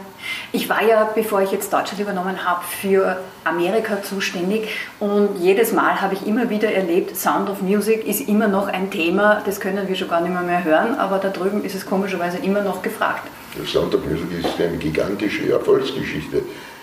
Ich 0.53 0.69
war 0.69 0.83
ja, 0.85 1.11
bevor 1.15 1.43
ich 1.43 1.53
jetzt 1.53 1.73
Deutschland 1.73 2.00
übernommen 2.00 2.45
habe, 2.45 2.65
für 2.65 3.19
Amerika 3.45 4.03
zuständig 4.03 4.69
und 4.99 5.39
jedes 5.41 5.73
Mal 5.73 6.00
habe 6.00 6.15
ich 6.15 6.27
immer 6.27 6.50
wieder 6.50 6.73
erlebt, 6.73 7.17
Sound 7.17 7.49
of 7.49 7.62
Music 7.62 8.07
ist 8.07 8.29
immer 8.29 8.49
noch 8.49 8.69
ein 8.69 8.91
Thema, 8.91 9.43
das 9.45 9.61
können 9.61 9.89
wir 9.89 9.97
schon 9.97 10.09
gar 10.09 10.21
nicht 10.21 10.33
mehr, 10.33 10.43
mehr 10.43 10.65
hören, 10.65 10.97
aber 10.97 11.19
da 11.19 11.29
drüben 11.29 11.65
ist 11.65 11.75
es 11.75 11.87
komischerweise 11.87 12.39
immer 12.39 12.62
noch 12.62 12.83
gefragt. 12.83 13.29
Der 13.59 13.67
Sound 13.67 13.95
of 13.95 14.05
Music 14.05 14.29
ist 14.39 14.61
eine 14.61 14.77
gigantische 14.77 15.50
Erfolgsgeschichte. 15.50 16.43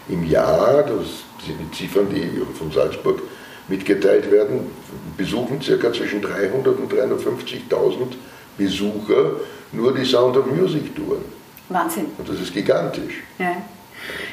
Im 0.10 0.26
Jahr, 0.26 0.84
das 0.84 1.24
sind 1.46 1.60
die 1.60 1.72
Ziffern, 1.72 2.08
die 2.10 2.42
von 2.58 2.72
Salzburg 2.72 3.22
mitgeteilt 3.68 4.32
werden, 4.32 4.72
besuchen 5.18 5.60
ca. 5.60 5.94
zwischen 5.94 6.22
300 6.22 6.78
und 6.78 6.92
350.000 6.92 8.16
Besucher 8.58 9.32
nur 9.72 9.94
die 9.94 10.06
Sound 10.06 10.38
of 10.38 10.46
Music 10.48 10.96
Touren. 10.96 11.37
Wahnsinn. 11.70 12.06
Und 12.18 12.30
das 12.30 12.40
ist 12.40 12.54
gigantisch. 12.54 13.24
Ja. 13.40 13.58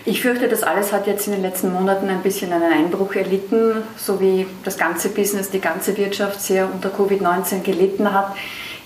Ich 0.04 0.22
fürchte, 0.22 0.48
das 0.48 0.62
alles 0.62 0.92
hat 0.92 1.06
jetzt 1.06 1.26
in 1.26 1.32
den 1.32 1.42
letzten 1.42 1.72
Monaten 1.72 2.08
ein 2.08 2.22
bisschen 2.22 2.52
einen 2.52 2.70
Einbruch 2.70 3.14
erlitten, 3.14 3.82
so 3.96 4.20
wie 4.20 4.46
das 4.62 4.76
ganze 4.76 5.08
Business, 5.08 5.50
die 5.50 5.60
ganze 5.60 5.96
Wirtschaft 5.96 6.40
sehr 6.40 6.68
unter 6.72 6.90
Covid-19 6.90 7.62
gelitten 7.62 8.12
hat. 8.12 8.36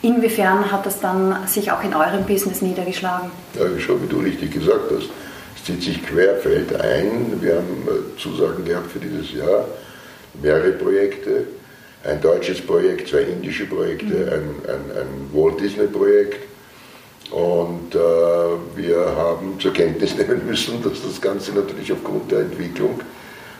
Inwiefern 0.01 0.71
hat 0.71 0.87
das 0.87 1.01
dann 1.01 1.47
sich 1.49 1.73
auch 1.73 1.83
in 1.83 1.95
eurem 1.95 2.25
Business 2.25 2.63
niedergeschlagen? 2.63 3.31
Ja, 3.55 3.79
schon, 3.81 4.03
wie 4.03 4.07
du 4.07 4.21
richtig 4.21 4.53
gesagt 4.53 4.91
hast. 4.95 5.09
Es 5.57 5.65
zieht 5.65 5.83
sich 5.83 6.07
querfeld 6.07 6.81
ein. 6.81 7.41
Wir 7.41 7.57
haben 7.57 7.89
äh, 7.89 8.19
Zusagen 8.21 8.65
gehabt 8.65 8.93
für 8.93 9.01
dieses 9.01 9.33
Jahr, 9.33 9.65
mehrere 10.41 10.71
Projekte 10.71 11.47
ein 12.05 12.21
deutsches 12.21 12.61
Projekt, 12.61 13.09
zwei 13.09 13.23
indische 13.23 13.67
Projekte, 13.67 14.07
mhm. 14.07 14.29
ein, 14.29 14.43
ein, 14.69 14.97
ein 14.97 15.31
Walt 15.33 15.61
Disney-Projekt. 15.61 16.48
Und 17.31 17.95
äh, 17.95 17.99
wir 18.77 19.15
haben 19.17 19.59
zur 19.61 19.73
Kenntnis 19.73 20.15
nehmen 20.19 20.47
müssen, 20.47 20.83
dass 20.83 21.03
das 21.03 21.21
Ganze 21.21 21.53
natürlich 21.53 21.93
aufgrund 21.93 22.31
der 22.31 22.41
Entwicklung 22.41 23.01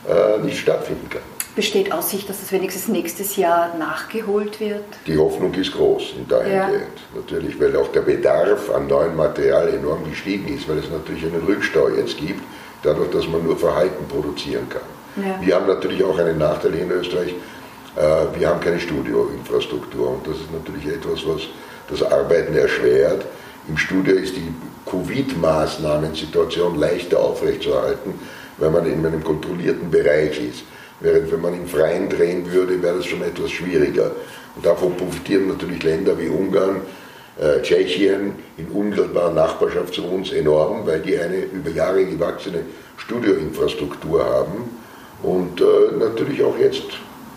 äh, 0.07 0.43
nicht 0.43 0.59
stattfinden 0.59 1.09
kann. 1.09 1.21
Besteht 1.55 1.91
Aussicht, 1.91 2.29
dass 2.29 2.41
es 2.41 2.51
wenigstens 2.51 2.87
nächstes 2.87 3.35
Jahr 3.35 3.75
nachgeholt 3.77 4.59
wird? 4.59 4.85
Die 5.07 5.17
Hoffnung 5.17 5.53
ist 5.55 5.73
groß 5.73 6.13
in 6.17 6.27
dahingehend. 6.27 6.71
Ja. 6.71 7.19
Natürlich, 7.19 7.59
weil 7.59 7.75
auch 7.75 7.89
der 7.89 8.01
Bedarf 8.01 8.69
an 8.69 8.87
neuem 8.87 9.15
Material 9.15 9.67
enorm 9.67 10.09
gestiegen 10.09 10.47
ist, 10.55 10.69
weil 10.69 10.77
es 10.77 10.89
natürlich 10.89 11.25
einen 11.25 11.43
Rückstau 11.45 11.89
jetzt 11.89 12.17
gibt, 12.17 12.41
dadurch, 12.83 13.09
dass 13.11 13.27
man 13.27 13.43
nur 13.43 13.57
Verhalten 13.57 14.05
produzieren 14.07 14.67
kann. 14.69 15.25
Ja. 15.25 15.41
Wir 15.41 15.55
haben 15.55 15.67
natürlich 15.67 16.03
auch 16.03 16.17
einen 16.17 16.37
Nachteil 16.37 16.75
in 16.75 16.91
Österreich, 16.91 17.33
äh, 17.95 18.39
wir 18.39 18.47
haben 18.47 18.61
keine 18.61 18.79
Studioinfrastruktur 18.79 20.11
und 20.11 20.27
das 20.27 20.37
ist 20.37 20.53
natürlich 20.53 20.85
etwas, 20.95 21.27
was 21.27 21.41
das 21.89 22.03
Arbeiten 22.03 22.55
erschwert. 22.55 23.25
Im 23.69 23.77
Studio 23.77 24.15
ist 24.15 24.35
die 24.35 24.51
Covid-Maßnahmensituation 24.89 26.79
leichter 26.79 27.19
aufrechtzuerhalten, 27.19 28.15
weil 28.57 28.71
man 28.71 28.87
in 28.87 29.05
einem 29.05 29.23
kontrollierten 29.23 29.91
Bereich 29.91 30.41
ist. 30.41 30.63
Während 31.01 31.31
wenn 31.31 31.41
man 31.41 31.53
im 31.53 31.67
Freien 31.67 32.09
drehen 32.09 32.51
würde, 32.51 32.81
wäre 32.81 32.97
das 32.97 33.05
schon 33.05 33.21
etwas 33.21 33.51
schwieriger. 33.51 34.11
Und 34.55 34.65
davon 34.65 34.97
profitieren 34.97 35.49
natürlich 35.49 35.83
Länder 35.83 36.17
wie 36.17 36.29
Ungarn, 36.29 36.81
äh, 37.39 37.61
Tschechien 37.61 38.33
in 38.57 38.65
unmittelbarer 38.69 39.33
Nachbarschaft 39.33 39.93
zu 39.93 40.03
uns 40.03 40.31
enorm, 40.31 40.87
weil 40.87 41.01
die 41.01 41.15
eine 41.17 41.37
über 41.37 41.69
Jahre 41.69 42.03
gewachsene 42.03 42.61
Studioinfrastruktur 42.97 44.25
haben 44.25 44.67
und 45.21 45.61
äh, 45.61 45.65
natürlich 45.97 46.41
auch 46.43 46.57
jetzt 46.57 46.87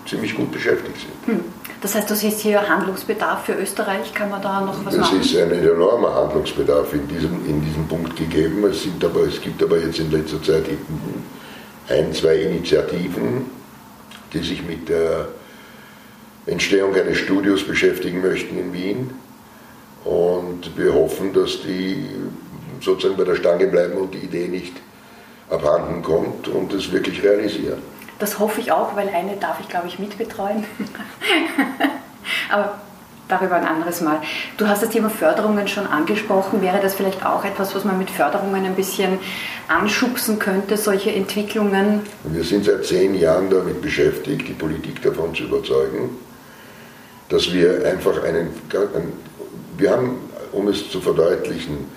ziemlich 0.06 0.34
gut 0.34 0.50
beschäftigt 0.50 0.96
sind. 0.98 1.34
Hm. 1.34 1.44
Das 1.82 1.96
heißt, 1.96 2.08
du 2.08 2.14
siehst 2.14 2.38
hier 2.40 2.68
Handlungsbedarf 2.68 3.44
für 3.44 3.54
Österreich, 3.54 4.14
kann 4.14 4.30
man 4.30 4.40
da 4.40 4.60
noch 4.60 4.86
was 4.86 4.94
es 4.94 5.00
machen? 5.00 5.20
Es 5.20 5.26
ist 5.26 5.36
ein 5.36 5.50
enormer 5.50 6.14
Handlungsbedarf 6.14 6.92
in 6.94 7.08
diesem, 7.08 7.44
in 7.44 7.60
diesem 7.60 7.88
Punkt 7.88 8.16
gegeben. 8.16 8.64
Es, 8.70 8.84
sind 8.84 9.04
aber, 9.04 9.22
es 9.22 9.40
gibt 9.40 9.60
aber 9.60 9.78
jetzt 9.78 9.98
in 9.98 10.12
letzter 10.12 10.40
Zeit 10.40 10.64
ein, 11.88 12.14
zwei 12.14 12.36
Initiativen, 12.36 13.46
die 14.32 14.38
sich 14.38 14.62
mit 14.62 14.88
der 14.88 15.26
Entstehung 16.46 16.94
eines 16.94 17.18
Studios 17.18 17.64
beschäftigen 17.64 18.22
möchten 18.22 18.56
in 18.56 18.72
Wien. 18.72 19.10
Und 20.04 20.76
wir 20.76 20.94
hoffen, 20.94 21.32
dass 21.32 21.62
die 21.62 22.06
sozusagen 22.80 23.16
bei 23.16 23.24
der 23.24 23.34
Stange 23.36 23.66
bleiben 23.66 23.94
und 23.94 24.14
die 24.14 24.18
Idee 24.18 24.46
nicht 24.46 24.74
abhanden 25.50 26.00
kommt 26.02 26.46
und 26.46 26.72
es 26.72 26.92
wirklich 26.92 27.24
realisieren. 27.24 27.91
Das 28.23 28.38
hoffe 28.38 28.61
ich 28.61 28.71
auch, 28.71 28.95
weil 28.95 29.09
eine 29.09 29.37
darf 29.37 29.59
ich, 29.59 29.69
glaube 29.69 29.88
ich, 29.88 29.99
mitbetreuen. 29.99 30.64
Aber 32.52 32.79
darüber 33.26 33.57
ein 33.57 33.67
anderes 33.67 34.00
Mal. 34.00 34.23
Du 34.59 34.69
hast 34.69 34.81
das 34.81 34.91
Thema 34.91 35.11
Förderungen 35.11 35.67
schon 35.67 35.88
angesprochen. 35.88 36.62
Wäre 36.62 36.79
das 36.81 36.95
vielleicht 36.95 37.26
auch 37.26 37.45
etwas, 37.45 37.75
was 37.75 37.85
man 37.85 37.99
mit 37.99 38.11
Förderungen 38.11 38.64
ein 38.64 38.76
bisschen 38.76 39.19
anschubsen 39.67 40.38
könnte, 40.38 40.76
solche 40.76 41.11
Entwicklungen? 41.11 42.02
Wir 42.23 42.45
sind 42.45 42.64
seit 42.64 42.85
zehn 42.85 43.17
Jahren 43.17 43.50
damit 43.50 43.83
beschäftigt, 43.83 44.47
die 44.47 44.52
Politik 44.52 45.02
davon 45.02 45.35
zu 45.35 45.43
überzeugen, 45.43 46.11
dass 47.29 47.52
wir 47.52 47.85
einfach 47.85 48.23
einen, 48.23 48.50
wir 49.79 49.91
haben, 49.91 50.19
um 50.52 50.69
es 50.69 50.88
zu 50.93 51.00
verdeutlichen, 51.00 51.88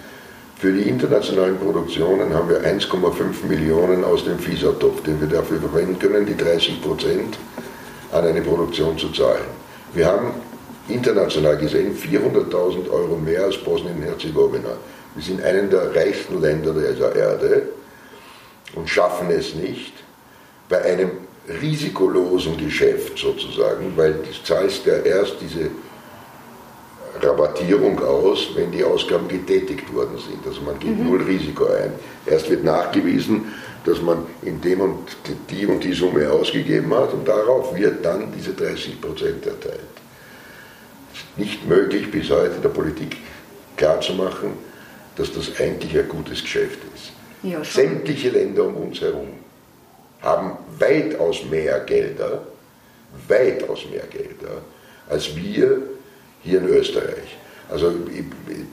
für 0.66 0.74
die 0.74 0.90
internationalen 0.90 1.60
Produktionen 1.60 2.34
haben 2.34 2.50
wir 2.50 2.60
1,5 2.62 3.46
Millionen 3.48 4.04
aus 4.04 4.26
dem 4.26 4.40
FISA-Topf, 4.40 5.04
den 5.04 5.22
wir 5.22 5.28
dafür 5.28 5.60
verwenden 5.60 6.00
können, 6.00 6.26
die 6.26 6.36
30 6.36 6.82
Prozent 6.82 7.38
an 8.12 8.26
eine 8.26 8.42
Produktion 8.42 8.98
zu 8.98 9.12
zahlen. 9.12 9.46
Wir 9.94 10.08
haben 10.08 10.34
international 10.90 11.56
gesehen 11.58 11.96
400.000 11.96 12.90
Euro 12.90 13.16
mehr 13.16 13.44
als 13.44 13.58
Bosnien-Herzegowina. 13.58 14.72
Wir 15.14 15.24
sind 15.24 15.44
einen 15.44 15.70
der 15.70 15.96
reichsten 15.96 16.42
Länder 16.42 16.74
der 16.74 17.16
Erde 17.16 17.70
und 18.74 18.90
schaffen 18.90 19.30
es 19.30 19.54
nicht, 19.54 19.94
bei 20.68 20.82
einem 20.82 21.12
risikolosen 21.62 22.58
Geschäft 22.58 23.20
sozusagen, 23.20 23.94
weil 23.96 24.14
du 24.14 24.44
zahlst 24.44 24.84
ja 24.88 24.96
erst 24.96 25.36
diese 25.42 25.70
Rabattierung 27.22 28.00
aus, 28.04 28.50
wenn 28.56 28.72
die 28.72 28.84
Ausgaben 28.84 29.28
getätigt 29.28 29.94
worden 29.94 30.18
sind. 30.18 30.46
Also 30.46 30.62
man 30.62 30.78
geht 30.80 30.98
mhm. 30.98 31.10
null 31.10 31.22
Risiko 31.24 31.66
ein. 31.66 31.94
Erst 32.26 32.50
wird 32.50 32.64
nachgewiesen, 32.64 33.54
dass 33.86 34.02
man 34.02 34.26
in 34.42 34.60
dem 34.62 34.82
und 34.82 35.16
die 35.50 35.66
und 35.66 35.84
die 35.84 35.94
Summe 35.94 36.30
ausgegeben 36.30 36.94
hat 36.94 37.14
und 37.14 37.28
darauf 37.28 37.76
wird 37.76 38.04
dann 38.04 38.32
diese 38.36 38.54
30 38.54 39.00
Prozent 39.00 39.46
erteilt. 39.46 39.80
Es 41.14 41.20
ist 41.20 41.38
nicht 41.38 41.68
möglich, 41.68 42.10
bis 42.12 42.30
heute 42.30 42.60
der 42.62 42.70
Politik 42.70 43.18
klarzumachen, 43.78 44.54
dass 45.16 45.32
das 45.32 45.60
eigentlich 45.60 45.98
ein 45.98 46.10
gutes 46.10 46.42
Geschäft 46.42 46.80
ist. 46.94 47.12
Ja, 47.44 47.64
Sämtliche 47.64 48.30
Länder 48.30 48.66
um 48.66 48.76
uns 48.76 49.02
herum 49.02 49.28
haben 50.22 50.58
weitaus 50.80 51.46
mehr 51.50 51.80
Gelder, 51.82 52.42
weitaus 53.28 53.86
mehr 53.92 54.06
Gelder, 54.08 54.62
als 55.08 55.36
wir 55.36 55.82
hier 56.46 56.60
in 56.60 56.68
Österreich. 56.68 57.38
Also 57.70 57.92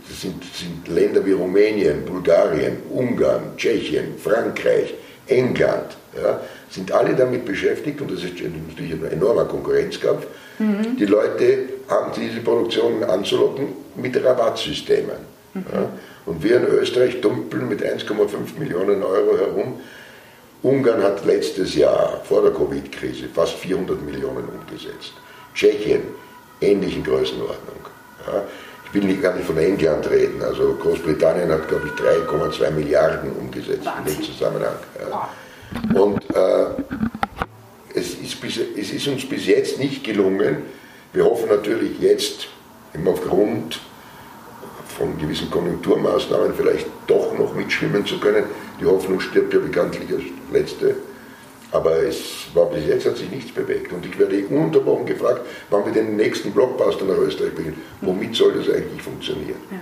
das 0.09 0.21
sind, 0.21 0.45
sind 0.55 0.87
Länder 0.89 1.25
wie 1.25 1.33
Rumänien, 1.33 2.05
Bulgarien, 2.05 2.77
Ungarn, 2.91 3.57
Tschechien, 3.57 4.19
Frankreich, 4.23 4.95
England, 5.27 5.97
ja, 6.21 6.41
sind 6.69 6.93
alle 6.93 7.15
damit 7.15 7.47
beschäftigt 7.47 8.01
und 8.03 8.11
das 8.11 8.23
ist 8.23 8.35
natürlich 8.35 8.93
ein 8.93 9.05
enormer 9.11 9.47
Konkurrenzkampf, 9.47 10.27
mhm. 10.59 10.97
die 10.99 11.07
Leute 11.07 11.65
an 11.89 12.13
diese 12.15 12.41
Produktionen 12.41 13.03
anzulocken 13.05 13.69
mit 13.97 14.23
Rabattsystemen. 14.23 15.17
Mhm. 15.55 15.65
Ja. 15.73 15.89
Und 16.27 16.43
wir 16.43 16.57
in 16.59 16.65
Österreich 16.65 17.21
dumpeln 17.21 17.69
mit 17.69 17.83
1,5 17.83 18.59
Millionen 18.59 19.03
Euro 19.03 19.39
herum. 19.39 19.81
Ungarn 20.63 21.03
hat 21.03 21.25
letztes 21.25 21.75
Jahr 21.75 22.21
vor 22.25 22.43
der 22.43 22.53
Covid-Krise 22.53 23.29
fast 23.35 23.55
400 23.55 24.03
Millionen 24.03 24.45
umgesetzt. 24.49 25.15
Tschechien 25.55 26.03
ähnlichen 26.63 27.05
Größenordnung. 27.05 27.77
Ja. 28.27 28.45
Ich 28.87 28.95
will 28.95 29.05
nicht 29.05 29.23
gar 29.23 29.35
nicht 29.35 29.47
von 29.47 29.57
England 29.57 30.09
reden. 30.11 30.43
Also 30.43 30.75
Großbritannien 30.75 31.51
hat, 31.51 31.67
glaube 31.69 31.87
ich, 31.87 31.93
3,2 31.93 32.71
Milliarden 32.73 33.33
umgesetzt 33.33 33.87
Wahnsinn. 33.87 34.15
in 34.15 34.21
dem 34.21 34.25
Zusammenhang. 34.25 34.75
Ja. 35.01 36.01
Und 36.01 36.23
äh, 36.35 37.99
es, 37.99 38.15
ist 38.15 38.41
bis, 38.41 38.59
es 38.59 38.93
ist 38.93 39.09
uns 39.09 39.27
bis 39.27 39.47
jetzt 39.47 39.79
nicht 39.79 40.05
gelungen. 40.05 40.59
Wir 41.13 41.25
hoffen 41.25 41.49
natürlich 41.49 41.99
jetzt, 42.01 42.49
eben 42.95 43.09
aufgrund 43.09 43.81
von 44.99 45.19
gewissen 45.19 45.51
Konjunkturmaßnahmen 45.51 46.55
vielleicht 46.55 46.87
doch 47.07 47.37
noch 47.39 47.55
mitschwimmen 47.55 48.05
zu 48.05 48.19
können. 48.21 48.45
Die 48.81 48.85
Hoffnung 48.85 49.21
stirbt 49.21 49.55
ja 49.55 49.61
bekanntlich 49.61 50.11
als 50.13 50.25
letzte. 50.53 50.97
Aber 51.73 52.03
es 52.03 52.47
war, 52.55 52.67
bis 52.67 52.87
jetzt 52.87 53.07
hat 53.07 53.17
sich 53.17 53.31
nichts 53.31 53.51
bewegt. 53.51 53.93
Und 53.93 54.05
ich 54.05 54.19
werde 54.19 54.45
ununterbrochen 54.47 55.07
gefragt, 55.07 55.41
wann 55.71 55.85
wir 55.87 55.93
den 55.93 56.17
nächsten 56.17 56.53
Blockbuster 56.53 57.07
nach 57.07 57.17
Österreich 57.17 57.55
bringen. 57.55 57.81
Womit 58.03 58.37
soll 58.37 58.53
das 58.53 58.69
eigentlich 58.69 59.03
funktionieren? 59.03 59.57
Ja. 59.71 59.79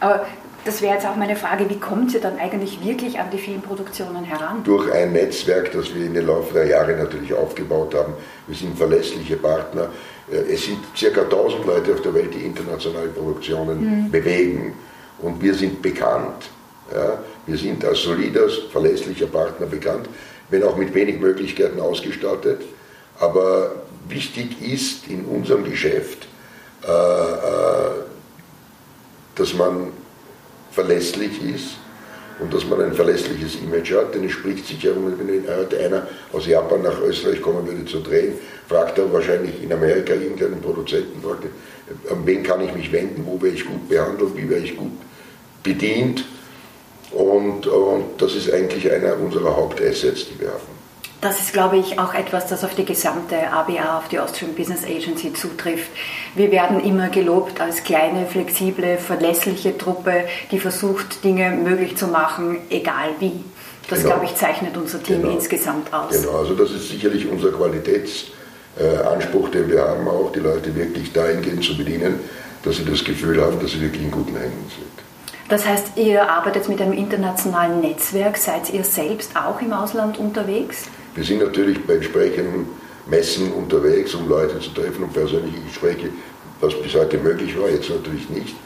Aber 0.00 0.26
das 0.64 0.80
wäre 0.80 0.94
jetzt 0.94 1.06
auch 1.06 1.16
meine 1.16 1.36
Frage, 1.36 1.68
wie 1.68 1.78
kommt 1.78 2.10
sie 2.10 2.20
dann 2.20 2.38
eigentlich 2.38 2.82
wirklich 2.82 3.20
an 3.20 3.26
die 3.30 3.38
Filmproduktionen 3.38 4.24
heran? 4.24 4.62
Durch 4.64 4.90
ein 4.90 5.12
Netzwerk, 5.12 5.72
das 5.72 5.94
wir 5.94 6.06
in 6.06 6.14
den 6.14 6.26
Laufe 6.26 6.54
der 6.54 6.66
Jahre 6.66 6.96
natürlich 6.96 7.34
aufgebaut 7.34 7.94
haben. 7.94 8.14
Wir 8.46 8.56
sind 8.56 8.76
verlässliche 8.78 9.36
Partner. 9.36 9.90
Äh, 10.32 10.54
es 10.54 10.64
sind 10.64 10.78
ca. 10.98 11.20
1000 11.20 11.66
Leute 11.66 11.92
auf 11.92 12.00
der 12.00 12.14
Welt, 12.14 12.32
die 12.32 12.46
internationale 12.46 13.08
Produktionen 13.08 14.04
mhm. 14.04 14.10
bewegen. 14.10 14.72
Und 15.20 15.42
wir 15.42 15.52
sind 15.52 15.82
bekannt. 15.82 16.48
Ja? 16.90 17.18
Wir 17.46 17.58
sind 17.58 17.84
als 17.84 18.00
solider, 18.00 18.48
verlässlicher 18.72 19.26
Partner 19.26 19.66
bekannt 19.66 20.08
wenn 20.50 20.62
auch 20.62 20.76
mit 20.76 20.94
wenig 20.94 21.20
Möglichkeiten 21.20 21.80
ausgestattet. 21.80 22.62
Aber 23.18 23.74
wichtig 24.08 24.60
ist 24.60 25.08
in 25.08 25.24
unserem 25.24 25.64
Geschäft, 25.64 26.26
äh, 26.86 26.90
äh, 26.90 27.90
dass 29.36 29.54
man 29.54 29.88
verlässlich 30.70 31.42
ist 31.42 31.76
und 32.40 32.52
dass 32.52 32.66
man 32.66 32.80
ein 32.82 32.92
verlässliches 32.92 33.56
Image 33.56 33.92
hat, 33.92 34.14
denn 34.14 34.24
es 34.24 34.32
spricht 34.32 34.66
sich 34.66 34.82
herum, 34.82 35.12
wenn 35.18 35.56
heute 35.56 35.78
einer 35.78 36.06
aus 36.32 36.46
Japan 36.46 36.82
nach 36.82 37.00
Österreich 37.00 37.40
kommen 37.40 37.66
würde 37.66 37.84
zu 37.84 38.00
drehen, 38.00 38.34
fragt 38.68 38.98
er 38.98 39.12
wahrscheinlich 39.12 39.62
in 39.62 39.72
Amerika 39.72 40.14
irgendeinen 40.14 40.60
Produzenten, 40.60 41.22
fragt 41.22 41.44
er, 41.44 42.12
an 42.12 42.26
wen 42.26 42.42
kann 42.42 42.60
ich 42.62 42.74
mich 42.74 42.90
wenden, 42.92 43.24
wo 43.24 43.40
wäre 43.40 43.54
ich 43.54 43.64
gut 43.64 43.88
behandelt, 43.88 44.36
wie 44.36 44.48
wäre 44.48 44.60
ich 44.60 44.76
gut 44.76 44.92
bedient 45.62 46.24
und, 47.14 47.66
und 47.66 48.04
das 48.18 48.34
ist 48.34 48.52
eigentlich 48.52 48.90
einer 48.90 49.18
unserer 49.18 49.56
Hauptassets, 49.56 50.26
die 50.28 50.40
wir 50.40 50.48
haben. 50.48 50.74
Das 51.24 51.40
ist, 51.40 51.54
glaube 51.54 51.78
ich, 51.78 51.98
auch 51.98 52.12
etwas, 52.12 52.48
das 52.48 52.64
auf 52.64 52.74
die 52.74 52.84
gesamte 52.84 53.50
ABA, 53.50 53.96
auf 53.96 54.08
die 54.08 54.18
Austrian 54.18 54.54
Business 54.54 54.84
Agency 54.84 55.32
zutrifft. 55.32 55.88
Wir 56.34 56.50
werden 56.50 56.84
immer 56.84 57.08
gelobt 57.08 57.62
als 57.62 57.82
kleine, 57.82 58.26
flexible, 58.26 58.98
verlässliche 58.98 59.78
Truppe, 59.78 60.24
die 60.50 60.58
versucht, 60.58 61.24
Dinge 61.24 61.50
möglich 61.52 61.96
zu 61.96 62.08
machen, 62.08 62.58
egal 62.68 63.08
wie. 63.20 63.42
Das, 63.88 64.00
genau. 64.00 64.10
glaube 64.10 64.26
ich, 64.26 64.34
zeichnet 64.34 64.76
unser 64.76 65.02
Team 65.02 65.22
genau. 65.22 65.34
insgesamt 65.34 65.94
aus. 65.94 66.12
Genau, 66.12 66.40
also 66.40 66.54
das 66.54 66.72
ist 66.72 66.90
sicherlich 66.90 67.26
unser 67.26 67.52
Qualitätsanspruch, 67.52 69.48
den 69.48 69.70
wir 69.70 69.80
haben, 69.80 70.06
auch 70.06 70.30
die 70.30 70.40
Leute 70.40 70.76
wirklich 70.76 71.10
dahingehend 71.14 71.64
zu 71.64 71.74
bedienen, 71.74 72.20
dass 72.62 72.76
sie 72.76 72.84
das 72.84 73.02
Gefühl 73.02 73.40
haben, 73.40 73.58
dass 73.60 73.70
sie 73.70 73.80
wirklich 73.80 74.02
in 74.02 74.10
guten 74.10 74.36
Händen 74.36 74.70
sind. 74.76 74.94
Das 75.48 75.66
heißt, 75.66 75.96
ihr 75.96 76.28
arbeitet 76.28 76.68
mit 76.68 76.80
einem 76.80 76.94
internationalen 76.94 77.80
Netzwerk. 77.80 78.36
Seid 78.36 78.72
ihr 78.72 78.84
selbst 78.84 79.36
auch 79.36 79.60
im 79.60 79.72
Ausland 79.72 80.18
unterwegs? 80.18 80.88
Wir 81.14 81.24
sind 81.24 81.42
natürlich 81.42 81.84
bei 81.86 81.94
entsprechenden 81.94 82.66
Messen 83.06 83.52
unterwegs, 83.52 84.14
um 84.14 84.28
Leute 84.28 84.58
zu 84.60 84.70
treffen 84.70 85.04
und 85.04 85.12
persönliche 85.12 85.60
Gespräche, 85.60 86.08
was 86.60 86.74
bis 86.80 86.94
heute 86.94 87.18
möglich 87.18 87.58
war, 87.58 87.68
jetzt 87.68 87.90
natürlich 87.90 88.28
nicht. 88.30 88.56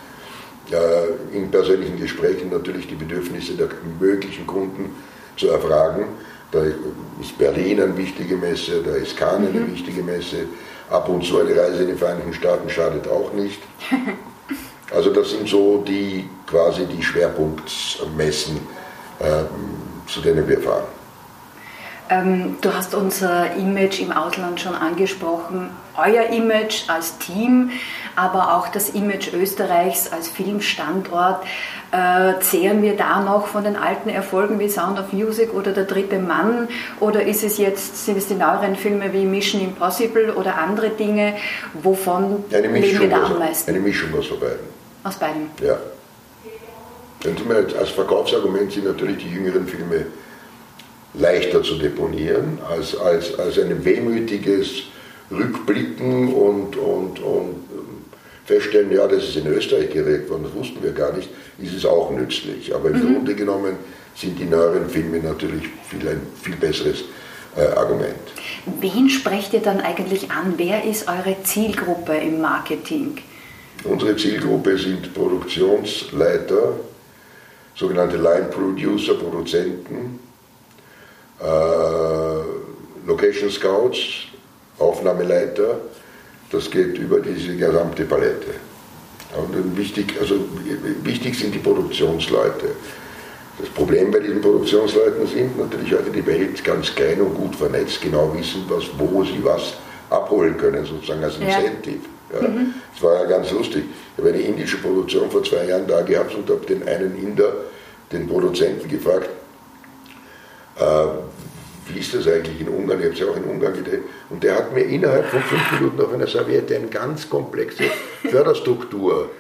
In 1.33 1.51
persönlichen 1.51 1.99
Gesprächen 1.99 2.51
natürlich 2.51 2.87
die 2.87 2.95
Bedürfnisse 2.95 3.55
der 3.55 3.69
möglichen 3.99 4.47
Kunden 4.47 4.95
zu 5.37 5.49
erfragen. 5.49 6.05
Da 6.53 6.63
ist 7.21 7.37
Berlin 7.39 7.83
eine 7.83 7.97
wichtige 7.97 8.37
Messe, 8.37 8.83
da 8.85 8.93
ist 8.93 9.17
Cannes 9.17 9.51
eine 9.51 9.61
mhm. 9.61 9.73
wichtige 9.73 10.03
Messe. 10.03 10.47
Ab 10.91 11.09
und 11.09 11.25
zu 11.25 11.41
eine 11.41 11.51
Reise 11.51 11.83
in 11.83 11.89
die 11.89 11.95
Vereinigten 11.95 12.33
Staaten 12.33 12.71
schadet 12.71 13.09
auch 13.09 13.33
nicht. 13.33 13.61
Also 14.91 15.13
das 15.13 15.31
sind 15.31 15.49
so 15.49 15.85
die 15.87 16.29
quasi 16.47 16.87
die 16.87 17.03
Schwerpunktmessen, 17.03 18.57
äh, 19.19 19.45
zu 20.07 20.21
denen 20.21 20.49
wir 20.49 20.61
fahren. 20.61 20.85
Ähm, 22.11 22.57
du 22.63 22.73
hast 22.73 22.95
unser 22.95 23.55
Image 23.57 24.01
im 24.01 24.13
Ausland 24.13 24.61
schon 24.61 24.75
angesprochen, 24.75 25.71
euer 25.97 26.31
Image 26.31 26.89
als 26.89 27.19
Team, 27.19 27.71
aber 28.17 28.57
auch 28.57 28.69
das 28.69 28.91
Image 28.91 29.33
Österreichs 29.35 30.11
als 30.11 30.29
Filmstandort. 30.29 31.45
Äh, 31.91 32.41
zehren 32.41 32.83
wir 32.83 32.97
da 32.97 33.21
noch 33.21 33.47
von 33.47 33.65
den 33.65 33.77
alten 33.77 34.09
Erfolgen 34.09 34.59
wie 34.59 34.69
Sound 34.69 34.99
of 34.99 35.13
Music 35.13 35.55
oder 35.55 35.73
Der 35.73 35.85
dritte 35.85 36.19
Mann? 36.19 36.69
Oder 37.01 37.23
ist 37.23 37.45
es 37.45 37.59
jetzt, 37.59 38.05
sind 38.05 38.19
es 38.19 38.27
die 38.27 38.35
neueren 38.35 38.77
Filme 38.77 39.13
wie 39.13 39.25
Mission 39.25 39.61
Impossible 39.63 40.33
oder 40.35 40.57
andere 40.57 40.91
Dinge? 40.91 41.35
Wovon 41.83 42.45
leben 42.51 43.01
wir 43.01 43.09
da 43.11 43.25
am 43.25 43.39
meisten? 43.39 43.71
Eine 43.71 43.81
Mischung 43.81 44.11
aus 44.19 44.29
beiden. 44.29 44.78
Aus 45.09 45.17
beiden? 45.17 45.51
Ja. 45.63 45.79
Als 47.79 47.91
Verkaufsargument 47.91 48.71
sind 48.71 48.85
natürlich 48.85 49.19
die 49.19 49.31
jüngeren 49.31 49.67
Filme 49.67 50.07
leichter 51.15 51.63
zu 51.63 51.77
deponieren 51.77 52.59
als, 52.69 52.97
als, 52.97 53.37
als 53.39 53.59
ein 53.59 53.85
wehmütiges 53.85 54.83
Rückblicken 55.31 56.33
und, 56.33 56.77
und, 56.77 57.21
und 57.21 57.57
feststellen, 58.45 58.93
ja, 58.93 59.07
das 59.07 59.25
ist 59.25 59.37
in 59.37 59.47
Österreich 59.47 59.91
geregt 59.91 60.31
worden, 60.31 60.45
das 60.45 60.55
wussten 60.55 60.83
wir 60.83 60.93
gar 60.93 61.13
nicht, 61.13 61.29
ist 61.59 61.75
es 61.75 61.85
auch 61.85 62.11
nützlich. 62.11 62.75
Aber 62.75 62.91
im 62.91 62.97
mhm. 62.97 63.15
Grunde 63.15 63.35
genommen 63.35 63.77
sind 64.15 64.39
die 64.39 64.45
neueren 64.45 64.89
Filme 64.89 65.19
natürlich 65.19 65.65
viel, 65.89 66.07
ein 66.09 66.21
viel 66.43 66.57
besseres 66.57 67.05
äh, 67.57 67.67
Argument. 67.77 68.15
Wen 68.81 69.09
sprecht 69.09 69.55
ihr 69.55 69.61
dann 69.61 69.81
eigentlich 69.81 70.31
an? 70.31 70.55
Wer 70.57 70.85
ist 70.85 71.09
eure 71.09 71.43
Zielgruppe 71.43 72.17
im 72.17 72.41
Marketing? 72.41 73.19
Unsere 73.85 74.17
Zielgruppe 74.17 74.77
sind 74.77 75.15
Produktionsleiter, 75.15 76.73
sogenannte 77.75 78.17
Line 78.17 78.49
Producer, 78.51 79.15
Produzenten, 79.15 80.19
äh, 81.41 83.07
Location 83.07 83.51
Scouts, 83.51 83.99
Aufnahmeleiter. 84.79 85.81
Das 86.51 86.71
geht 86.71 86.99
über 86.99 87.21
diese 87.21 87.57
gesamte 87.57 88.05
Palette. 88.05 88.55
Und 89.37 89.77
wichtig, 89.77 90.15
also 90.21 90.37
wichtig 91.03 91.39
sind 91.39 91.55
die 91.55 91.59
Produktionsleute. 91.59 92.71
Das 93.59 93.69
Problem 93.71 94.11
bei 94.11 94.21
diesen 94.21 94.41
Produktionsleuten 94.41 95.27
sind 95.27 95.59
natürlich 95.59 95.93
heute 95.93 96.11
die 96.11 96.25
Welt 96.25 96.63
ganz 96.65 96.95
klein 96.95 97.21
und 97.21 97.35
gut 97.35 97.57
vernetzt, 97.57 98.01
genau 98.01 98.33
wissen, 98.35 98.65
was, 98.69 98.85
wo 98.97 99.25
sie 99.25 99.43
was 99.43 99.75
abholen 100.11 100.57
können, 100.57 100.85
sozusagen 100.85 101.23
als 101.23 101.37
Incentive. 101.37 101.97
Ja. 101.97 102.18
Ja. 102.33 102.47
Mhm. 102.47 102.75
Das 102.93 103.03
war 103.03 103.23
ja 103.23 103.25
ganz 103.25 103.51
lustig. 103.51 103.85
Ich 104.17 104.19
habe 104.19 104.35
eine 104.35 104.43
indische 104.43 104.79
Produktion 104.79 105.31
vor 105.31 105.43
zwei 105.45 105.65
Jahren 105.65 105.87
da 105.87 106.03
gehabt 106.03 106.35
und 106.35 106.49
habe 106.51 106.65
den 106.67 106.87
einen 106.87 107.17
Inder, 107.17 107.53
den 108.13 108.29
Produzenten, 108.29 108.89
gefragt, 108.89 109.29
äh, 110.79 110.83
wie 111.89 112.01
ist 112.01 112.15
das 112.15 112.27
eigentlich 112.27 112.61
in 112.61 112.69
Ungarn? 112.69 112.99
Ich 113.01 113.05
habe 113.07 113.15
es 113.15 113.21
ja 113.21 113.27
auch 113.27 113.37
in 113.37 113.45
Ungarn 113.45 113.73
gedreht. 113.73 114.03
Und 114.29 114.43
der 114.43 114.57
hat 114.57 114.75
mir 114.75 114.83
innerhalb 114.83 115.27
von 115.27 115.41
fünf 115.41 115.73
Minuten 115.73 116.01
auf 116.03 116.13
einer 116.13 116.27
Serviette 116.27 116.77
eine 116.77 116.89
ganz 116.89 117.29
komplexe 117.29 117.85
Förderstruktur 118.31 119.31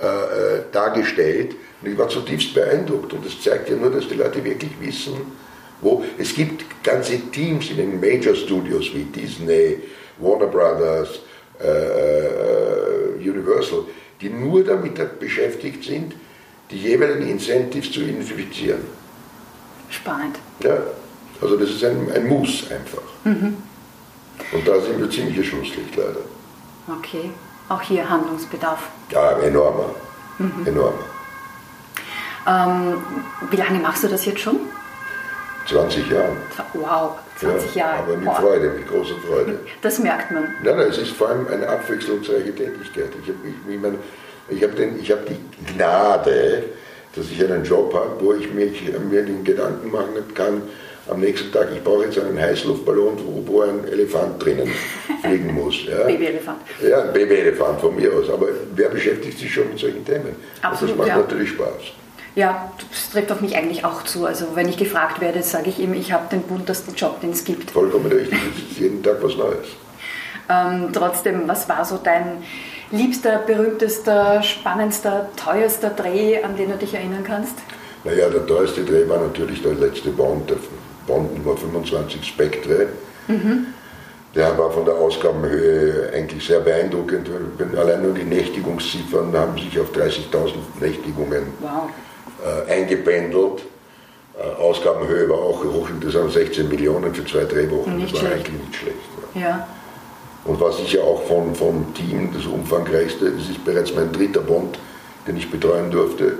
äh, 0.00 0.06
äh, 0.06 0.62
dargestellt. 0.70 1.56
Und 1.82 1.90
ich 1.90 1.98
war 1.98 2.08
zutiefst 2.08 2.54
beeindruckt. 2.54 3.12
Und 3.12 3.26
das 3.26 3.40
zeigt 3.42 3.68
ja 3.68 3.76
nur, 3.76 3.90
dass 3.90 4.08
die 4.08 4.14
Leute 4.14 4.42
wirklich 4.44 4.70
wissen, 4.80 5.14
wo. 5.80 6.04
Es 6.16 6.34
gibt 6.34 6.64
ganze 6.84 7.18
Teams 7.30 7.70
in 7.70 7.78
den 7.78 8.00
Major 8.00 8.34
Studios 8.34 8.90
wie 8.94 9.04
Disney, 9.04 9.78
Warner 10.18 10.46
Brothers, 10.46 11.20
äh, 11.62 11.66
äh, 11.66 13.28
Universal, 13.30 13.84
die 14.20 14.30
nur 14.30 14.64
damit 14.64 15.18
beschäftigt 15.18 15.84
sind, 15.84 16.14
die 16.70 16.78
jeweiligen 16.78 17.28
Incentives 17.28 17.92
zu 17.92 18.00
identifizieren. 18.00 18.80
Spannend. 19.88 20.38
Ja, 20.62 20.78
also 21.40 21.56
das 21.56 21.70
ist 21.70 21.84
ein, 21.84 22.10
ein 22.14 22.28
Muss 22.28 22.70
einfach. 22.70 23.02
Mhm. 23.24 23.56
Und 24.52 24.66
da 24.66 24.80
sind 24.80 24.98
wir 24.98 25.10
ziemliche 25.10 25.44
Schlusslicht 25.44 25.96
leider. 25.96 26.20
Okay, 26.88 27.30
auch 27.68 27.82
hier 27.82 28.08
Handlungsbedarf. 28.08 28.88
Ja, 29.10 29.38
enormer. 29.40 29.94
Mhm. 30.38 30.66
Enormer. 30.66 31.04
Ähm, 32.46 33.04
wie 33.50 33.56
lange 33.56 33.78
machst 33.80 34.04
du 34.04 34.08
das 34.08 34.24
jetzt 34.24 34.40
schon? 34.40 34.60
20 35.66 36.10
Jahre. 36.10 36.36
Wow, 36.72 37.18
20 37.40 37.74
ja, 37.74 37.80
Jahre. 37.80 38.02
Aber 38.02 38.16
mit. 38.16 38.32
Freude, 38.32 38.70
mit 38.70 38.88
großer 38.88 39.14
Freude. 39.26 39.58
Das 39.82 39.98
merkt 39.98 40.30
man. 40.30 40.44
Nein, 40.62 40.76
nein, 40.76 40.88
es 40.88 40.98
ist 40.98 41.12
vor 41.12 41.30
allem 41.30 41.46
eine 41.48 41.68
abwechslungsreiche 41.68 42.54
Tätigkeit. 42.54 43.10
Ich 43.22 43.28
habe 43.28 43.38
ich, 43.44 43.74
ich 43.74 43.80
mein, 43.80 43.98
ich 44.48 44.62
hab 44.62 44.70
hab 44.72 45.26
die 45.26 45.72
Gnade, 45.74 46.64
dass 47.14 47.26
ich 47.30 47.42
einen 47.42 47.64
Job 47.64 47.94
habe, 47.94 48.16
wo 48.20 48.34
ich 48.34 48.52
mich, 48.52 48.82
mir 49.10 49.22
den 49.22 49.44
Gedanken 49.44 49.90
machen 49.90 50.34
kann, 50.34 50.62
am 51.08 51.20
nächsten 51.20 51.50
Tag, 51.50 51.68
ich 51.74 51.82
brauche 51.82 52.04
jetzt 52.04 52.18
einen 52.18 52.38
Heißluftballon, 52.38 53.18
wo, 53.24 53.42
wo 53.46 53.60
ein 53.62 53.84
Elefant 53.90 54.44
drinnen 54.44 54.70
fliegen 55.22 55.54
muss. 55.54 55.84
Ja. 55.84 56.04
Babyelefant. 56.04 56.58
Ja, 56.82 57.02
ein 57.02 57.12
Babyelefant 57.12 57.80
von 57.80 57.96
mir 57.96 58.12
aus. 58.12 58.30
Aber 58.30 58.48
wer 58.74 58.88
beschäftigt 58.90 59.38
sich 59.38 59.52
schon 59.52 59.68
mit 59.70 59.78
solchen 59.78 60.04
Themen? 60.04 60.36
Absolut, 60.62 60.92
das 60.92 60.98
macht 60.98 61.08
ja. 61.08 61.16
natürlich 61.16 61.50
Spaß. 61.50 61.92
Ja, 62.34 62.72
das 62.90 63.10
trifft 63.10 63.32
auf 63.32 63.40
mich 63.40 63.56
eigentlich 63.56 63.84
auch 63.84 64.04
zu. 64.04 64.26
Also 64.26 64.54
wenn 64.54 64.68
ich 64.68 64.76
gefragt 64.76 65.20
werde, 65.20 65.42
sage 65.42 65.70
ich 65.70 65.78
ihm, 65.78 65.94
ich 65.94 66.12
habe 66.12 66.28
den 66.30 66.42
buntesten 66.42 66.94
Job, 66.94 67.20
den 67.20 67.30
es 67.30 67.44
gibt. 67.44 67.70
Vollkommen 67.72 68.10
richtig, 68.10 68.38
es 68.56 68.72
ist 68.72 68.78
jeden 68.78 69.02
Tag 69.02 69.16
was 69.22 69.36
Neues. 69.36 69.66
Ähm, 70.48 70.88
trotzdem, 70.92 71.42
was 71.46 71.68
war 71.68 71.84
so 71.84 71.98
dein 72.02 72.42
liebster, 72.90 73.38
berühmtester, 73.38 74.42
spannendster, 74.42 75.28
teuerster 75.36 75.90
Dreh, 75.90 76.42
an 76.42 76.56
den 76.56 76.70
du 76.70 76.76
dich 76.76 76.94
erinnern 76.94 77.24
kannst? 77.24 77.54
Naja, 78.04 78.28
der 78.28 78.46
teuerste 78.46 78.84
Dreh 78.84 79.08
war 79.08 79.18
natürlich 79.18 79.62
der 79.62 79.74
letzte 79.74 80.10
Bond, 80.10 80.50
der 80.50 80.56
Bond 81.06 81.36
Nummer 81.36 81.56
25 81.56 82.24
Spectre. 82.24 82.88
Mhm. 83.28 83.66
Der 84.34 84.56
war 84.56 84.70
von 84.70 84.84
der 84.84 84.94
Ausgabenhöhe 84.94 86.10
eigentlich 86.14 86.46
sehr 86.46 86.60
beeindruckend. 86.60 87.28
Allein 87.76 88.02
nur 88.02 88.14
die 88.14 88.22
Nächtigungsziffern 88.22 89.36
haben 89.36 89.58
sich 89.58 89.78
auf 89.78 89.90
30.000 89.92 90.52
Nächtigungen 90.80 91.46
wow. 91.60 91.90
Äh, 92.44 92.72
eingependelt. 92.72 93.62
Äh, 94.38 94.60
Ausgabenhöhe 94.60 95.28
war 95.28 95.38
auch 95.38 95.64
hochinteressant, 95.64 96.32
16 96.32 96.68
Millionen 96.68 97.14
für 97.14 97.24
zwei 97.24 97.44
Drehwochen. 97.44 97.96
Nicht 97.96 98.14
das 98.14 98.22
war 98.22 98.30
schlecht. 98.30 98.46
eigentlich 98.46 98.66
nicht 98.66 98.76
schlecht. 98.76 98.96
Ja. 99.34 99.40
ja. 99.40 99.68
Und 100.44 100.60
was 100.60 100.78
ich 100.80 100.94
ja 100.94 101.02
auch 101.02 101.22
vom, 101.24 101.54
vom 101.54 101.92
Team, 101.94 102.30
das 102.32 102.46
umfangreichste, 102.46 103.30
das 103.30 103.50
ist 103.50 103.64
bereits 103.64 103.94
mein 103.94 104.10
dritter 104.12 104.40
Bond, 104.40 104.78
den 105.26 105.36
ich 105.36 105.50
betreuen 105.50 105.90
durfte, 105.90 106.38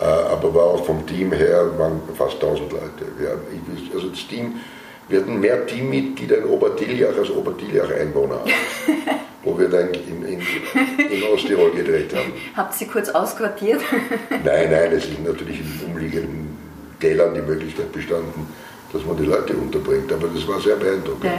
äh, 0.00 0.04
aber 0.04 0.54
war 0.54 0.64
auch 0.64 0.84
vom 0.84 1.06
Team 1.06 1.32
her, 1.32 1.70
waren 1.78 2.00
fast 2.16 2.34
1000 2.34 2.72
Leute. 2.72 3.04
Ja, 3.22 3.30
ich, 3.74 3.94
also 3.94 4.08
das 4.08 4.26
Team, 4.26 4.60
wir 5.08 5.20
hatten 5.20 5.40
mehr 5.40 5.66
Teammitglieder 5.66 6.38
in 6.38 6.44
Obertiljach 6.44 7.16
als 7.16 7.30
Obertiljach 7.30 7.90
Einwohner 7.90 8.40
haben, 8.40 8.50
wo 9.42 9.58
wir 9.58 9.68
dann 9.68 9.88
in, 9.88 10.24
in, 10.24 10.40
in 10.40 11.22
Osttirol 11.32 11.70
gedreht 11.72 12.14
haben. 12.14 12.32
Habt 12.56 12.80
ihr 12.80 12.86
kurz 12.86 13.08
ausquartiert? 13.08 13.80
nein, 14.30 14.70
nein, 14.70 14.92
es 14.92 15.06
ist 15.06 15.24
natürlich 15.24 15.60
in 15.60 15.90
umliegenden 15.90 16.58
Tälern 17.00 17.34
die 17.34 17.40
Möglichkeit 17.40 17.90
bestanden, 17.92 18.46
dass 18.92 19.04
man 19.06 19.16
die 19.16 19.24
Leute 19.24 19.54
unterbringt. 19.54 20.12
Aber 20.12 20.28
das 20.28 20.46
war 20.46 20.60
sehr 20.60 20.76
beeindruckend. 20.76 21.32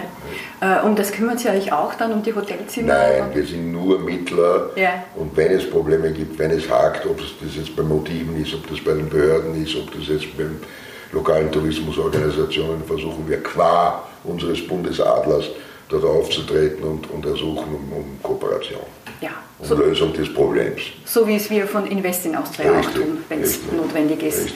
Ja. 0.62 0.82
Äh, 0.82 0.86
um 0.86 0.96
das 0.96 1.12
kümmert 1.12 1.40
Sie 1.40 1.50
euch 1.50 1.72
auch 1.72 1.94
dann, 1.94 2.12
um 2.14 2.24
die 2.24 2.34
Hotelzimmer? 2.34 2.94
Nein, 2.94 3.24
wir 3.34 3.46
sind 3.46 3.72
nur 3.72 4.00
Mittler. 4.00 4.72
Ja. 4.76 5.04
Und 5.16 5.36
wenn 5.38 5.52
es 5.52 5.70
Probleme 5.70 6.12
gibt, 6.12 6.40
wenn 6.40 6.52
es 6.52 6.68
hakt, 6.70 7.06
ob 7.06 7.20
das 7.20 7.56
jetzt 7.56 7.76
bei 7.76 7.84
Motiven 7.84 8.42
ist, 8.42 8.54
ob 8.56 8.68
das 8.68 8.84
bei 8.84 8.94
den 8.94 9.10
Behörden 9.10 9.62
ist, 9.64 9.76
ob 9.76 9.94
das 9.94 10.08
jetzt 10.08 10.36
beim 10.38 10.58
lokalen 11.12 11.52
Tourismusorganisationen, 11.52 12.84
versuchen 12.84 13.28
wir 13.28 13.44
qua 13.44 14.08
unseres 14.24 14.66
Bundesadlers 14.66 15.46
dort 15.92 16.06
aufzutreten 16.06 16.84
und, 16.84 17.10
und 17.10 17.26
ersuchen 17.26 17.68
um, 17.76 17.94
um 17.94 18.24
Kooperation. 18.24 18.80
Ja, 19.20 19.32
um 19.60 19.68
so, 19.68 19.76
Lösung 19.76 20.14
des 20.14 20.34
Problems. 20.34 20.82
So 21.06 21.28
wie 21.28 21.36
es 21.36 21.50
wir 21.50 21.68
von 21.68 21.86
Invest 21.86 22.26
in 22.26 22.36
Austria 22.36 22.72
richtig, 22.72 22.90
auch 22.90 23.06
tun, 23.06 23.18
wenn 23.30 23.42
es 23.42 23.60
notwendig 23.72 24.24
ist. 24.24 24.50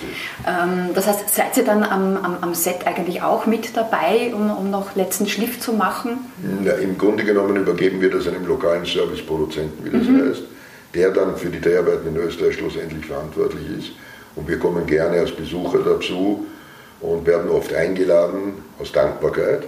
Ähm, 0.48 0.90
das 0.96 1.08
heißt, 1.08 1.36
seid 1.36 1.56
ihr 1.58 1.64
dann 1.64 1.84
am, 1.84 2.18
am, 2.18 2.38
am, 2.42 2.56
Set 2.56 2.88
eigentlich 2.88 3.22
auch 3.22 3.46
mit 3.46 3.76
dabei, 3.76 4.34
um, 4.34 4.50
um 4.50 4.72
noch 4.72 4.96
letzten 4.96 5.28
Schliff 5.28 5.60
zu 5.60 5.74
machen? 5.74 6.18
Na, 6.64 6.72
Im 6.74 6.98
Grunde 6.98 7.24
genommen 7.24 7.58
übergeben 7.58 8.02
wir 8.02 8.10
das 8.10 8.28
einem 8.28 8.48
lokalen 8.48 8.86
Serviceproduzenten, 8.86 9.86
wie 9.86 9.98
das 9.98 10.08
mhm. 10.08 10.30
heißt, 10.30 10.44
der 10.96 11.12
dann 11.12 11.36
für 11.36 11.50
die 11.50 11.62
Dreharbeiten 11.62 12.08
in 12.08 12.16
Österreich 12.16 12.56
schlussendlich 12.56 13.06
verantwortlich 13.06 13.66
ist. 13.78 13.92
Und 14.36 14.48
wir 14.48 14.58
kommen 14.58 14.86
gerne 14.86 15.20
als 15.20 15.32
Besucher 15.32 15.80
dazu 15.80 16.46
und 17.02 17.28
werden 17.28 17.50
oft 17.50 17.74
eingeladen 17.74 18.54
aus 18.80 18.92
Dankbarkeit 18.92 19.64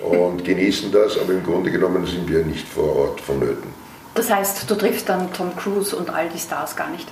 und 0.00 0.44
genießen 0.44 0.92
das, 0.92 1.18
aber 1.18 1.32
im 1.32 1.44
Grunde 1.44 1.70
genommen 1.70 2.06
sind 2.06 2.28
wir 2.28 2.44
nicht 2.44 2.68
vor 2.68 2.96
Ort 2.96 3.20
vonnöten. 3.20 3.72
Das 4.14 4.30
heißt, 4.30 4.68
du 4.68 4.74
triffst 4.74 5.08
dann 5.08 5.32
Tom 5.32 5.54
Cruise 5.56 5.94
und 5.94 6.10
all 6.10 6.28
die 6.28 6.38
Stars 6.38 6.76
gar 6.76 6.90
nicht? 6.90 7.08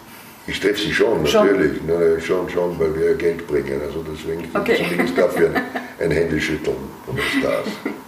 Ich 0.47 0.61
treffe 0.61 0.81
sie 0.81 0.93
schon, 0.93 1.27
schon. 1.27 1.47
natürlich. 1.47 1.81
Nein, 1.87 2.21
schon, 2.23 2.49
schon, 2.49 2.79
weil 2.81 2.95
wir 2.99 3.15
Geld 3.15 3.47
bringen. 3.47 3.81
Also 3.83 4.05
deswegen 4.11 4.49
okay. 4.55 4.77
zumindest 4.77 5.19
dafür 5.19 5.51
ein, 5.55 5.63
ein 6.01 6.11
Händeschütteln 6.11 6.77
von 7.07 7.17
den 7.17 7.41
Stars. 7.41 7.69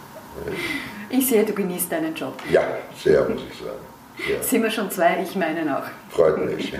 Ich 1.12 1.26
sehe, 1.26 1.44
du 1.44 1.52
genießt 1.52 1.90
deinen 1.90 2.14
Job. 2.14 2.34
Ja, 2.50 2.62
sehr, 3.02 3.28
muss 3.28 3.40
ich 3.50 3.58
sagen. 3.58 3.80
Ja. 4.28 4.42
Sind 4.42 4.62
wir 4.62 4.70
schon 4.70 4.90
zwei? 4.92 5.18
Ich 5.22 5.34
meine 5.34 5.76
auch. 5.76 5.82
Freut 6.08 6.38
mich. 6.38 6.72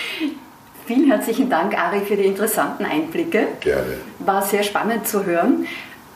Vielen 0.86 1.06
herzlichen 1.10 1.50
Dank, 1.50 1.78
Ari, 1.78 2.00
für 2.00 2.16
die 2.16 2.24
interessanten 2.24 2.84
Einblicke. 2.84 3.48
Gerne. 3.60 3.98
War 4.20 4.42
sehr 4.42 4.62
spannend 4.62 5.06
zu 5.06 5.26
hören. 5.26 5.66